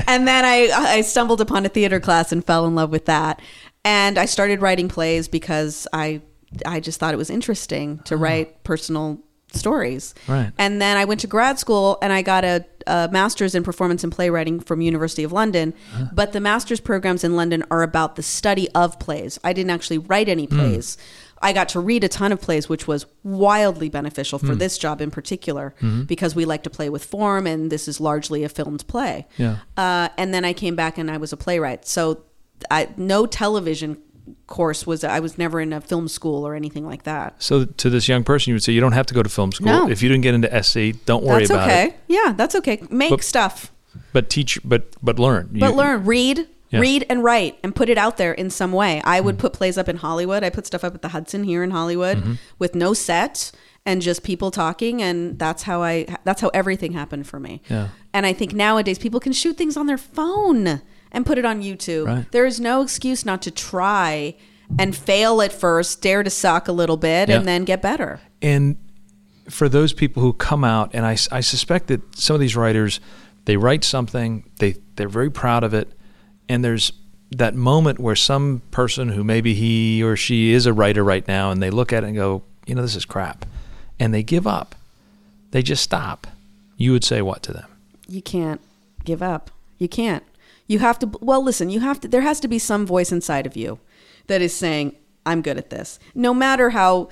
[0.07, 3.41] and then I I stumbled upon a theater class and fell in love with that.
[3.85, 6.21] And I started writing plays because I
[6.65, 9.19] I just thought it was interesting to write personal
[9.53, 10.13] stories.
[10.27, 10.51] Right.
[10.57, 14.03] And then I went to grad school and I got a, a master's in performance
[14.03, 15.73] and playwriting from University of London.
[16.13, 19.39] But the master's programs in London are about the study of plays.
[19.43, 20.97] I didn't actually write any plays,
[21.41, 24.47] I got to read a ton of plays, which was wildly beneficial Hmm.
[24.47, 26.03] for this job in particular, Mm-hmm.
[26.03, 29.27] because we like to play with form, and this is largely a filmed play.
[29.37, 29.57] Yeah.
[29.77, 31.85] Uh, and then I came back and I was a playwright.
[31.87, 32.23] So,
[32.71, 34.01] I, no television
[34.47, 35.03] course was.
[35.03, 37.41] I was never in a film school or anything like that.
[37.41, 39.51] So to this young person, you would say you don't have to go to film
[39.51, 39.67] school.
[39.67, 39.89] No.
[39.89, 41.87] If you didn't get into SC, don't worry that's about okay.
[41.87, 41.99] it.
[42.07, 42.81] Yeah, that's okay.
[42.89, 43.71] Make But- stuff.
[44.11, 45.49] But teach, but but learn.
[45.53, 46.79] But You- learn, read, Yeah.
[46.79, 49.01] read and write and put it out there in some way.
[49.05, 49.41] I would hmm.
[49.41, 50.43] put plays up in Hollywood.
[50.43, 52.33] I put stuff up at the Hudson here in Hollywood mm-hmm.
[52.59, 53.51] with no set
[53.85, 57.61] and just people talking and that's how I that's how everything happened for me.
[57.69, 57.89] Yeah.
[58.13, 60.81] And I think nowadays people can shoot things on their phone
[61.15, 62.05] and put it on YouTube.
[62.07, 62.31] Right.
[62.31, 64.35] There is no excuse not to try
[64.79, 67.37] and fail at first, dare to suck a little bit Yeah.
[67.37, 68.19] and then get better.
[68.41, 68.77] and
[69.47, 72.99] for those people who come out, and I, I suspect that some of these writers,
[73.45, 75.87] they write something, they they're very proud of it,
[76.49, 76.91] and there's
[77.29, 81.51] that moment where some person who maybe he or she is a writer right now,
[81.51, 83.45] and they look at it and go, you know, this is crap,
[83.99, 84.73] and they give up,
[85.51, 86.25] they just stop.
[86.77, 87.69] You would say what to them?
[88.07, 88.61] you can't
[89.03, 89.51] give up.
[89.77, 90.23] You can't.
[90.67, 91.11] You have to.
[91.21, 91.69] Well, listen.
[91.69, 92.07] You have to.
[92.07, 93.79] There has to be some voice inside of you
[94.27, 94.95] that is saying,
[95.25, 97.09] "I'm good at this." No matter how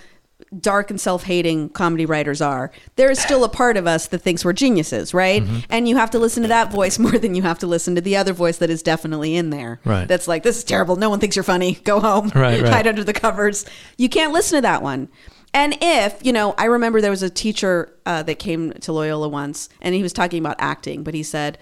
[0.60, 4.44] dark and self-hating comedy writers are, there is still a part of us that thinks
[4.44, 5.42] we're geniuses, right?
[5.42, 5.60] Mm-hmm.
[5.70, 8.02] And you have to listen to that voice more than you have to listen to
[8.02, 9.80] the other voice that is definitely in there.
[9.86, 10.08] Right.
[10.08, 10.96] That's like, "This is terrible.
[10.96, 11.76] No one thinks you're funny.
[11.84, 12.32] Go home.
[12.36, 12.74] Right, right.
[12.74, 13.66] Hide under the covers."
[13.98, 15.10] You can't listen to that one.
[15.54, 19.30] And if, you know, I remember there was a teacher uh, that came to Loyola
[19.30, 21.60] once and he was talking about acting, but he said,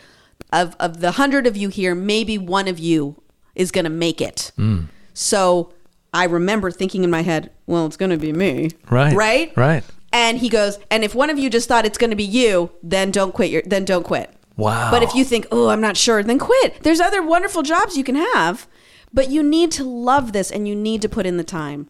[0.51, 3.21] of, of the hundred of you here, maybe one of you
[3.55, 4.51] is going to make it.
[4.57, 4.87] Mm.
[5.13, 5.73] So
[6.13, 8.71] I remember thinking in my head, well, it's going to be me.
[8.89, 9.15] Right.
[9.15, 9.55] Right?
[9.55, 9.83] Right.
[10.13, 12.71] And he goes, and if one of you just thought it's going to be you,
[12.83, 14.29] then don't quit your, then don't quit.
[14.57, 14.91] Wow.
[14.91, 16.83] But if you think, oh, I'm not sure, then quit.
[16.83, 18.67] There's other wonderful jobs you can have,
[19.13, 21.87] but you need to love this and you need to put in the time.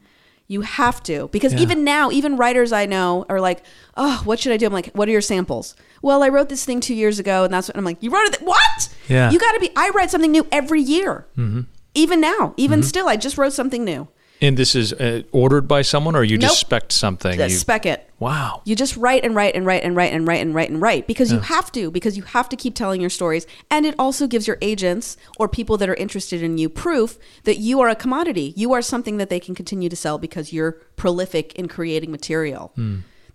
[0.48, 1.30] You have to.
[1.32, 1.62] Because Yeah.
[1.62, 3.64] even now, even writers I know are like,
[3.98, 4.68] oh, what should I do?
[4.68, 5.76] I'm like, what are your samples?
[6.02, 8.34] Well, I wrote this thing two years ago, and that's what I'm like, you wrote
[8.34, 8.42] it?
[8.42, 8.90] What?
[9.08, 9.30] Yeah.
[9.32, 11.28] You got to be, I write something new every year.
[11.38, 11.62] Mm-hmm.
[11.94, 14.08] Even now, even still, I just wrote something new.
[14.44, 16.50] And this is uh, ordered by someone, or you Nope.
[16.50, 17.38] just spec something?
[17.38, 18.10] Just You- spec it.
[18.18, 18.64] wow.
[18.66, 21.06] You just write and write and write and write and write and write and write
[21.06, 23.46] because you have to, because you have to keep telling your stories.
[23.70, 27.58] And it also gives your agents or people that are interested in you proof that
[27.58, 28.54] you are a commodity.
[28.58, 32.74] You are something that they can continue to sell because you're prolific in creating material.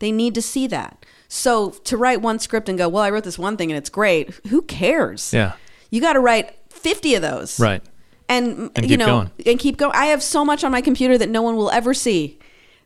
[0.01, 1.07] They need to see that.
[1.29, 3.91] So to write one script and go, well, I wrote this one thing and it's
[3.91, 5.33] great, who cares?
[5.33, 5.53] Yeah.
[5.91, 7.83] You got to write 50 of those Right.
[8.29, 9.31] and, And you know going.
[9.47, 11.95] and keep going i have so much on my computer that no one will ever
[11.95, 12.39] see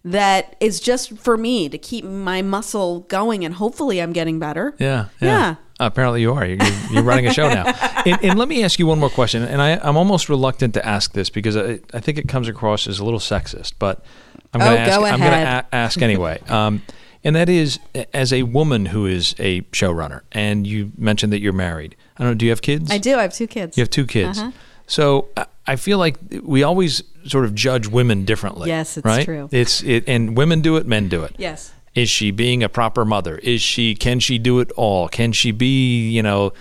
[0.05, 4.74] that is just for me to keep my muscle going and hopefully i'm getting better
[4.78, 5.28] Yeah, yeah.
[5.28, 5.55] Yeah.
[5.82, 6.45] Apparently, you are.
[6.45, 6.59] You're,
[6.93, 7.64] you're running a show now.
[8.07, 9.43] And, and let me ask you one more question.
[9.43, 12.86] And I, I'm almost reluctant to ask this because I, I think it comes across
[12.86, 14.05] as a little sexist, but
[14.53, 14.99] I'm going Oh, to ask.
[15.01, 16.38] go I'm going to a- ask anyway.
[16.51, 16.82] Um,
[17.23, 17.79] and that is,
[18.14, 21.97] as a woman who is a showrunner, and you mentioned that you're married.
[22.16, 22.35] I don't know.
[22.35, 22.91] Do you have kids?
[22.91, 24.39] i do i have two kids You have two kids.
[24.39, 24.53] Uh-huh.
[24.87, 25.29] So
[25.66, 28.68] I- feel like we always sort of judge women differently.
[28.68, 29.25] Yes, it's right?
[29.25, 29.49] true.
[29.53, 31.35] It's it, and women do it, men do it.
[31.39, 33.39] yes Is she being a proper mother?
[33.39, 35.09] Is she can she do it all?
[35.09, 36.53] Can she be, you know,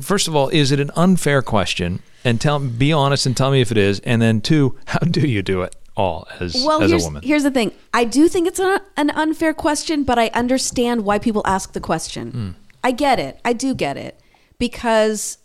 [0.00, 2.00] first of all, is it an unfair question?
[2.24, 3.98] And tell be honest and tell me if it is.
[4.00, 7.22] And then two, how do you do it all as well as a here's, woman?
[7.22, 7.72] here's the thing.
[7.94, 11.80] I do think it's a, an unfair question but i understand why people ask the
[11.80, 12.30] question.
[12.30, 12.50] Hmm.
[12.84, 13.40] i get it.
[13.44, 14.20] I do get it.
[14.58, 15.38] Because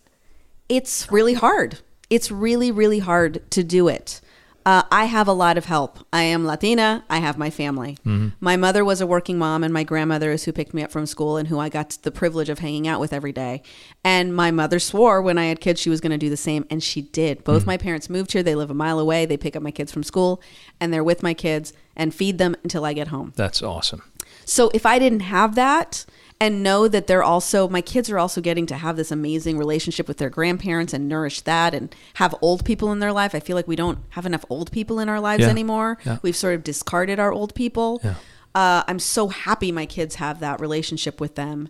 [0.69, 1.79] it's really hard.
[2.09, 4.21] It's really really hard to do it
[4.65, 5.99] uh, i have a lot of help.
[6.13, 7.03] I am latina.
[7.09, 7.97] I have my family.
[8.39, 11.05] My mother was a working mom and my grandmother is who picked me up from
[11.05, 13.61] school and who i got the privilege of hanging out with every day.
[14.03, 16.65] And my mother swore when i had kids she was going to do the same
[16.69, 17.43] and she did.
[17.43, 18.43] Both my parents moved here.
[18.43, 19.25] They live a mile away.
[19.25, 20.41] They pick up my kids from school
[20.79, 23.33] and they're with my kids and feed them until i get home.
[23.35, 24.03] That's awesome.
[24.45, 26.05] so if I didn't have that
[26.41, 30.07] and know that they're also my kids are also getting to have this amazing relationship
[30.07, 33.35] with their grandparents and nourish that and have old people in their life.
[33.35, 35.49] I feel like we don't have enough old people in our lives Yeah.
[35.49, 35.99] anymore.
[36.03, 36.17] Yeah.
[36.23, 38.01] We've sort of discarded our old people.
[38.03, 38.15] Yeah.
[38.55, 41.69] Uh, I'm so happy my kids have that relationship with them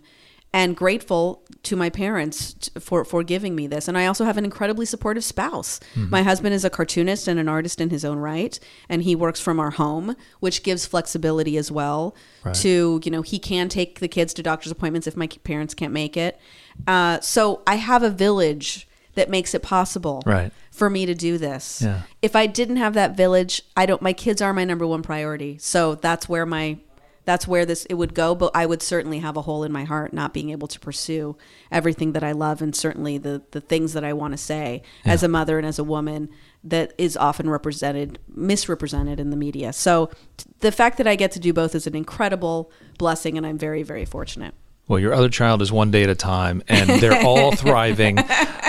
[0.54, 3.86] and grateful to my parents t- for, for giving me this.
[3.86, 5.78] And I also have an incredibly supportive spouse.
[5.94, 6.10] Mm-hmm.
[6.10, 8.58] My husband is a cartoonist and an artist in his own right,
[8.88, 12.54] and he works from our home, which gives flexibility as well Right.
[12.56, 15.92] to, you know, he can take the kids to doctor's appointments if my parents can't
[15.92, 16.40] make it.
[16.88, 20.50] Uh, so I have a village that makes it possible Right.
[20.72, 21.82] for me to do this.
[21.82, 22.02] Yeah.
[22.22, 25.58] If I didn't have that village, I don't my kids are my number one priority.
[25.60, 26.78] So that's where my
[27.24, 28.34] that's where this it would go.
[28.34, 31.36] But I would certainly have a hole in my heart not being able to pursue
[31.70, 35.22] everything that I love and certainly the the things that I want to say as
[35.22, 36.28] a mother and as a woman
[36.64, 39.72] that is often represented misrepresented in the media.
[39.72, 43.46] So t- the fact that I get to do both is an incredible blessing, and
[43.46, 44.54] I'm very very fortunate.
[44.88, 48.18] Well, your other child is one day at a time, and they're all thriving.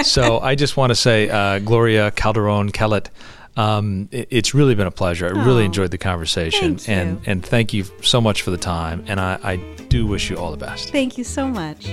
[0.03, 3.09] So I just want to say, uh, Gloria Calderon Kellett,
[3.57, 5.27] um, it- it's really been a pleasure.
[5.27, 9.03] I really enjoyed the conversation, and and thank you so much for the time.
[9.07, 9.55] And I, I
[9.89, 10.89] do wish you all the best.
[10.91, 11.87] Thank you so much.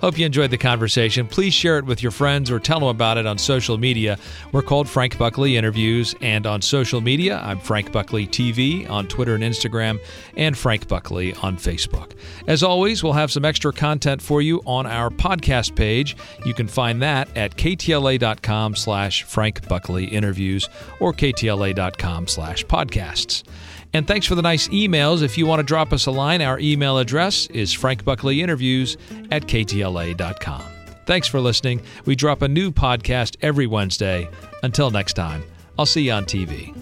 [0.00, 1.26] Hope you enjoyed the conversation.
[1.26, 4.18] Please share it with your friends or tell them about it on social media.
[4.50, 9.34] We're called Frank Buckley Interviews, and on social media, I'm Frank Buckley TV on Twitter
[9.34, 10.00] and Instagram,
[10.36, 12.12] and Frank Buckley on Facebook.
[12.46, 16.16] As always, we'll have some extra content for you on our podcast page.
[16.46, 23.42] You can find that at ktla.com slash Frank Buckley Interviews or ktla.com slash podcasts.
[23.92, 25.22] And thanks for the nice emails.
[25.22, 28.96] If you want to drop us a line, our email address is frankbuckleyinterviews
[29.32, 30.62] at ktla.com.
[31.06, 31.82] Thanks for listening.
[32.04, 34.28] We drop a new podcast every Wednesday.
[34.62, 35.42] Until next time,
[35.76, 36.72] I'll see you on TV.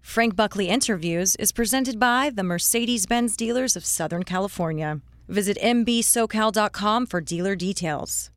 [0.00, 5.00] Frank Buckley Interviews is presented by the Mercedes Benz dealers of Southern California.
[5.28, 8.32] Visit mbsocal.com for dealer details.